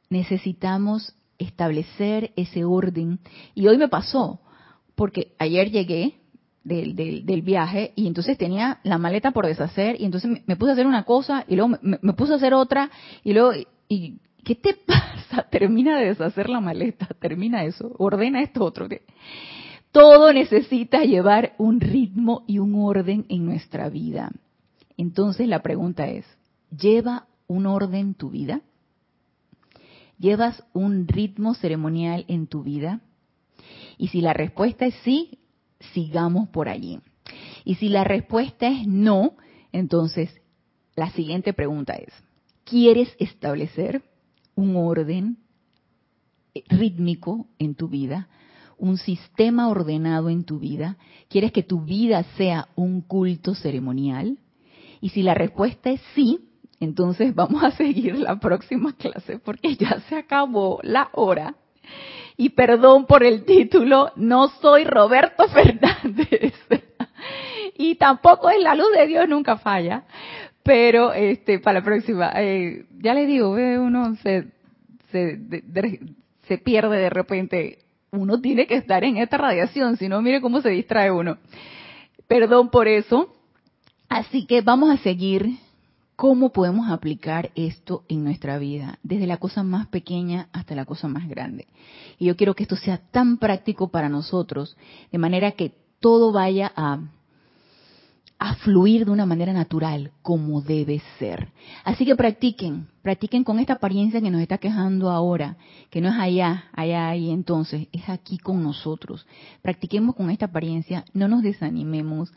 [0.10, 3.20] Necesitamos establecer ese orden.
[3.56, 4.40] Y hoy me pasó,
[4.96, 6.20] porque ayer llegué
[6.68, 10.86] del, viaje y entonces tenía la maleta por deshacer y entonces me, puse a hacer
[10.86, 12.92] una cosa y luego me, puse a hacer otra
[13.24, 13.54] y luego,
[13.88, 15.48] y, ¿qué te pasa?
[15.50, 18.88] Termina de deshacer la maleta, termina eso, ordena esto otro.
[19.92, 24.32] Todo necesita llevar un ritmo y un orden en nuestra vida.
[24.98, 26.26] Entonces la pregunta es,
[26.70, 28.62] ¿lleva un orden tu vida?
[30.20, 33.00] ¿Llevas un ritmo ceremonial en tu vida?
[33.98, 35.40] Y si la respuesta es sí,
[35.94, 37.00] sigamos por allí.
[37.66, 39.36] Y si la respuesta es no,
[39.72, 40.42] entonces
[40.96, 42.14] la siguiente pregunta es,
[42.64, 44.02] ¿quieres establecer
[44.56, 45.38] un orden
[46.70, 48.28] rítmico en tu vida?
[48.78, 50.98] un sistema ordenado en tu vida?
[51.30, 54.38] ¿Quieres que tu vida sea un culto ceremonial?
[55.02, 56.40] Y si la respuesta es sí,
[56.80, 61.56] entonces vamos a seguir la próxima clase porque ya se acabó la hora.
[62.38, 66.54] Y perdón por el título, no soy Roberto Fernández.
[67.76, 70.04] y tampoco es la luz de Dios nunca falla.
[70.62, 74.48] Pero este para la próxima, eh, ya le digo, uno se,
[75.12, 75.40] se,
[76.48, 77.80] se pierde de repente.
[78.12, 81.38] Uno tiene que estar en esta radiación, si no, mire cómo se distrae uno.
[82.28, 83.34] Perdón por eso.
[84.10, 85.58] Así que vamos a seguir
[86.18, 91.08] cómo podemos aplicar esto en nuestra vida, desde la cosa más pequeña hasta la cosa
[91.08, 91.68] más grande.
[92.18, 94.76] Y yo quiero que esto sea tan práctico para nosotros,
[95.12, 97.02] de manera que todo vaya a,
[98.64, 101.50] fluir de una manera natural, como debe ser.
[101.84, 105.58] Así que practiquen, practiquen con esta apariencia que nos está quejando ahora,
[105.92, 109.28] que no es allá, allá y entonces, es aquí con nosotros.
[109.62, 112.34] Practiquemos con esta apariencia, no nos desanimemos,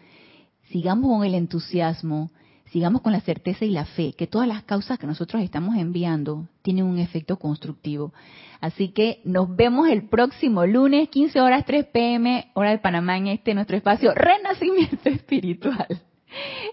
[0.69, 2.31] sigamos con el entusiasmo,
[2.71, 6.47] sigamos con la certeza y la fe que todas las causas que nosotros estamos enviando
[6.63, 8.13] tienen un efecto constructivo.
[8.61, 13.29] Así que nos vemos el próximo lunes, 15 horas 3 pm, hora de Panamá, en
[13.29, 15.87] este nuestro espacio Renacimiento Espiritual.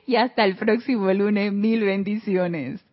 [0.05, 2.86] Y hasta el próximo lunes, mil bendiciones.